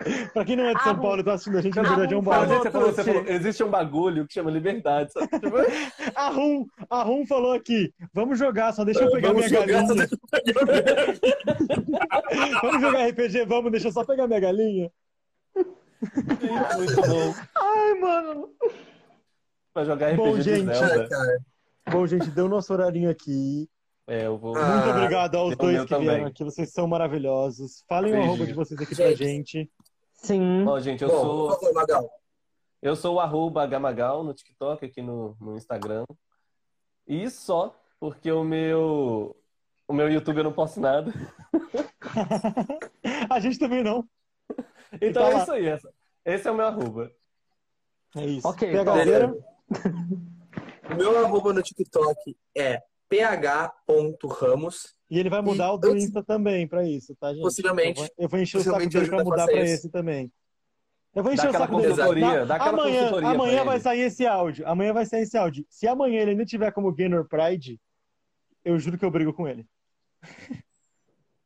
[0.32, 2.14] Pra quem não é de São Ah, Paulo e tá assistindo a gente, ah, Liberdade
[2.14, 5.12] é um que você falou, você falou, existe um bagulho que chama liberdade.
[5.12, 5.28] sabe?
[6.16, 9.84] A Rum, a Rum falou aqui, vamos jogar, só deixa eu pegar Vamos minha jogar,
[9.84, 9.94] galinha.
[9.94, 10.16] deixa.
[12.62, 14.90] Vamos jogar RPG, vamos, deixa eu só pegar minha galinha.
[15.54, 17.34] Muito bom.
[17.56, 18.48] Ai, mano.
[19.74, 20.74] Pra jogar RPG Bom, de gente.
[20.74, 21.08] Zelda.
[21.08, 21.38] Cara.
[21.90, 23.68] Bom, gente, deu nosso horarinho aqui.
[24.08, 24.56] É, eu vou.
[24.56, 26.24] Ah, Muito obrigado aos dois que vieram também.
[26.24, 27.84] aqui, vocês são maravilhosos.
[27.88, 29.70] Falem o arroba de vocês aqui pra Gente.
[30.22, 30.66] Sim.
[30.66, 31.48] Ó, gente, eu Bom, sou.
[31.48, 32.10] por favor, Magal.
[32.82, 36.04] Eu sou o arroba Gamagal no TikTok, aqui no, no Instagram.
[37.06, 39.36] E só, porque o meu.
[39.88, 41.12] O meu YouTube eu não posto nada.
[43.30, 44.04] A gente também não.
[45.00, 45.42] Então Tá é lá.
[45.42, 45.66] isso aí.
[45.66, 45.92] Essa,
[46.24, 47.10] esse é o meu arroba.
[48.16, 48.46] É isso.
[48.46, 50.92] Ok, PH tá.
[50.92, 54.94] O meu arroba no TikTok é ph.ramos.
[55.10, 57.42] E ele vai mudar E o do antes- Insta também pra isso, tá, gente?
[57.42, 58.00] Possivelmente.
[58.00, 59.74] Eu vou, eu vou encher o saco dele eu pra ajudo a mudar isso.
[59.74, 60.32] esse também.
[61.12, 61.88] Eu vou Dá encher o saco dele.
[61.88, 63.82] consultoria, dá aquela amanhã consultoria amanhã vai ele.
[63.82, 64.68] sair esse áudio.
[64.68, 65.66] Amanhã vai sair esse áudio.
[65.68, 67.80] Se amanhã ele ainda tiver como Gainer Pride,
[68.64, 69.66] eu juro que eu brigo com ele.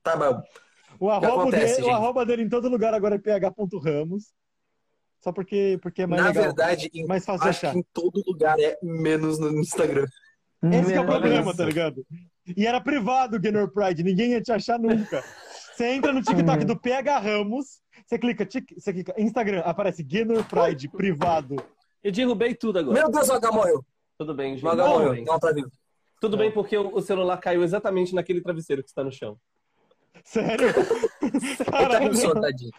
[0.03, 0.43] Tá bom.
[1.01, 4.33] O arroba, acontece, dele, o arroba dele em todo lugar agora é ph.ramos.
[5.21, 6.45] Só porque, porque é mais Na legal.
[6.45, 7.73] verdade, mais fácil acho achar.
[7.73, 10.05] que em todo lugar é, menos no Instagram.
[10.73, 12.05] Esse que é o problema, tá ligado?
[12.57, 15.23] E era privado o Gainer Pride, ninguém ia te achar nunca.
[15.75, 16.67] Você entra no TikTok Hum.
[16.67, 21.57] do PH Ramos, você clica, tic- você clica Instagram, aparece Gainer Pride privado.
[22.03, 22.95] Eu derrubei tudo agora.
[23.01, 23.85] Meu Deus, o H morreu.
[24.19, 24.65] Tudo bem, gente.
[24.65, 25.13] O H Tudo morreu.
[25.13, 25.25] bem.
[25.25, 25.71] Não, tá vivo.
[26.21, 29.37] Tudo bem, porque o celular caiu exatamente naquele travesseiro que está no chão.
[30.23, 30.69] Sério?
[31.23, 32.15] Ele tá com Caralho.
[32.17, 32.71] sono, tadinho.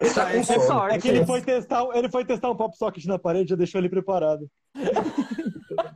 [0.00, 0.60] Ele tá com É sono.
[0.62, 0.96] sorte.
[0.96, 3.80] É que ele foi testar, ele foi testar um pop socket na parede, já deixou
[3.80, 4.48] ele preparado.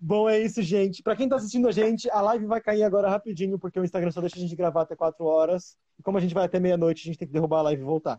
[0.00, 1.02] Bom, é isso, gente.
[1.02, 4.10] Pra quem tá assistindo a gente, a live vai cair agora rapidinho, porque o Instagram
[4.10, 5.76] só deixa a gente gravar até 4 horas.
[5.98, 7.84] E como a gente vai até meia-noite, a gente tem que derrubar a live e
[7.84, 8.18] voltar.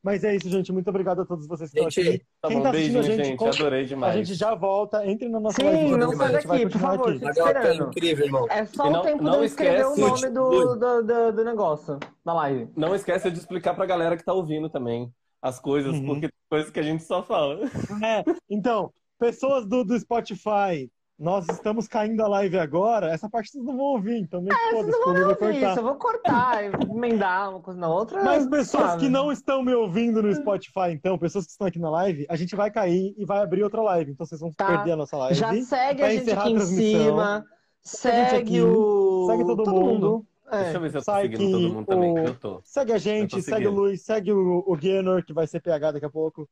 [0.00, 0.70] Mas é isso, gente.
[0.72, 2.24] Muito obrigado a todos vocês que estão Gente, aqui.
[2.40, 3.36] Tá Quem bom, tá assistindo beijinho, a gente, gente.
[3.38, 4.14] com- Adorei A demais.
[4.14, 5.04] gente já volta.
[5.04, 5.96] Entre na nossa Sim, live.
[5.96, 7.08] não a sai daqui, por favor.
[7.10, 7.18] aqui.
[7.20, 7.86] Tá esperando.
[7.88, 8.46] incrível, irmão.
[8.48, 11.02] É só E o não- tempo não de eu escrever o esquece- nome do, do,
[11.02, 12.68] do, do negócio, da live.
[12.76, 15.12] Não esqueça de explicar pra galera que tá ouvindo também
[15.42, 16.06] as coisas, Uhum.
[16.06, 17.58] porque tem coisas que a gente só fala.
[18.04, 23.10] É, então, pessoas do, do Spotify, nós estamos caindo a live agora.
[23.10, 25.70] Essa parte vocês não vão ouvir, então que Vocês foda-se, eu vão vou ouvir cortar.
[25.70, 28.22] isso, eu vou cortar, emendar uma coisa na outra.
[28.22, 29.02] Mas pessoas sabe?
[29.02, 32.36] que não estão me ouvindo no Spotify, então, pessoas que estão aqui na live, a
[32.36, 34.12] gente vai cair e vai abrir outra live.
[34.12, 34.66] Então vocês vão Tá.
[34.66, 35.34] perder a nossa live.
[35.34, 37.02] Já segue a gente aqui em transmissão.
[37.04, 37.44] cima.
[37.82, 39.26] Segue aqui, o.
[39.28, 40.26] Segue todo, mundo.
[40.50, 40.62] É.
[40.62, 42.60] Deixa eu ver se eu tô seguindo que todo mundo também, o- que eu tô.
[42.64, 43.70] Segue a gente, segue o.
[43.72, 44.76] Luiz, segue o, o
[45.22, 46.48] que vai ser PH daqui a pouco.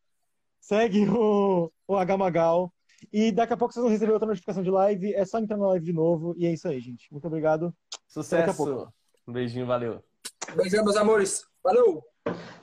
[0.67, 2.73] Segue o, o H Magal.
[3.12, 5.14] E daqui a pouco vocês vão receber outra notificação de live.
[5.14, 6.35] É só entrar na live de novo.
[6.37, 7.07] E é isso aí, gente.
[7.12, 7.67] Muito obrigado.
[7.67, 8.93] Daqui a Sucesso.
[9.29, 10.03] Um beijinho, valeu.
[10.57, 11.47] Beijão, meus amores.
[11.62, 12.03] Falou!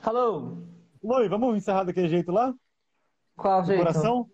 [0.02, 0.58] Falou!
[1.02, 2.52] Lui, vamos encerrar daquele jeito lá?
[3.38, 3.78] Qual Do jeito?
[3.78, 4.28] coração?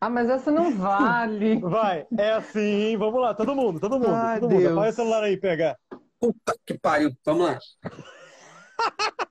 [0.00, 1.60] Ah, mas essa não vale.
[1.62, 4.60] Vai, é assim, vamos lá, todo mundo, todo mundo, Ai, todo mundo.
[4.60, 4.72] Deus.
[4.72, 5.78] Apaga o celular aí, PH.
[6.18, 7.12] Puta que pariu.
[7.24, 7.58] Vamos lá.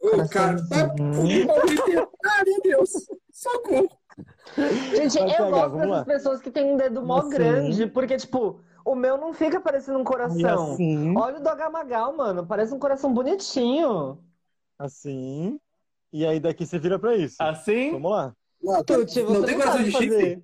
[0.00, 0.56] Ô, cara.
[0.72, 2.90] Ah, meu Deus.
[3.32, 3.88] Socorro.
[4.94, 6.04] Gente, eu gosto dessas lá.
[6.04, 7.28] pessoas que têm um dedo mó Assim.
[7.30, 10.72] grande, porque, tipo, o meu não fica parecendo um coração.
[10.72, 12.46] assim, Olha o do Agamagal, mano.
[12.46, 14.18] Parece um coração bonitinho.
[14.78, 15.58] assim.
[16.12, 17.36] E aí daqui você vira pra isso.
[17.38, 17.92] Assim?
[17.92, 18.34] Vamos lá.
[18.62, 20.08] Não, tá- Tuti, você não tem coração de chifre?
[20.08, 20.42] fazer.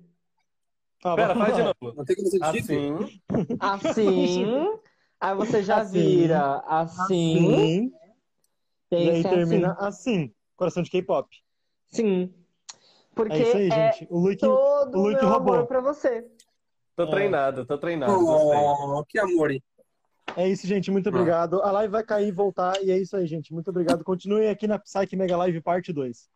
[1.03, 1.95] Ah, Pera, faz de novo.
[1.97, 3.21] Não tem coração de chifre?
[3.59, 3.89] Assim.
[3.89, 4.79] Assim.
[5.19, 5.91] aí você já Assim.
[5.99, 7.91] vira assim.
[8.97, 9.03] Sim.
[9.03, 10.33] E E aí aí você é termina assim.
[10.55, 11.27] Coração de K-pop.
[11.87, 12.33] Sim.
[13.13, 14.07] Porque É isso aí, é gente.
[14.09, 15.53] O Luke, todo o Luke meu roubou.
[15.53, 16.25] amor pra você.
[16.95, 17.09] Tô É.
[17.09, 18.13] treinado, tô treinado.
[18.13, 19.51] Oh, que amor.
[19.51, 19.61] hein?
[20.35, 20.91] É isso, gente.
[20.91, 21.61] Muito obrigado.
[21.61, 22.81] A live vai cair e voltar.
[22.83, 23.53] E é isso aí, gente.
[23.53, 24.03] Muito obrigado.
[24.03, 26.29] Continuem aqui na Psyche Mega Live Parte 2.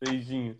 [0.00, 0.56] Beijinho.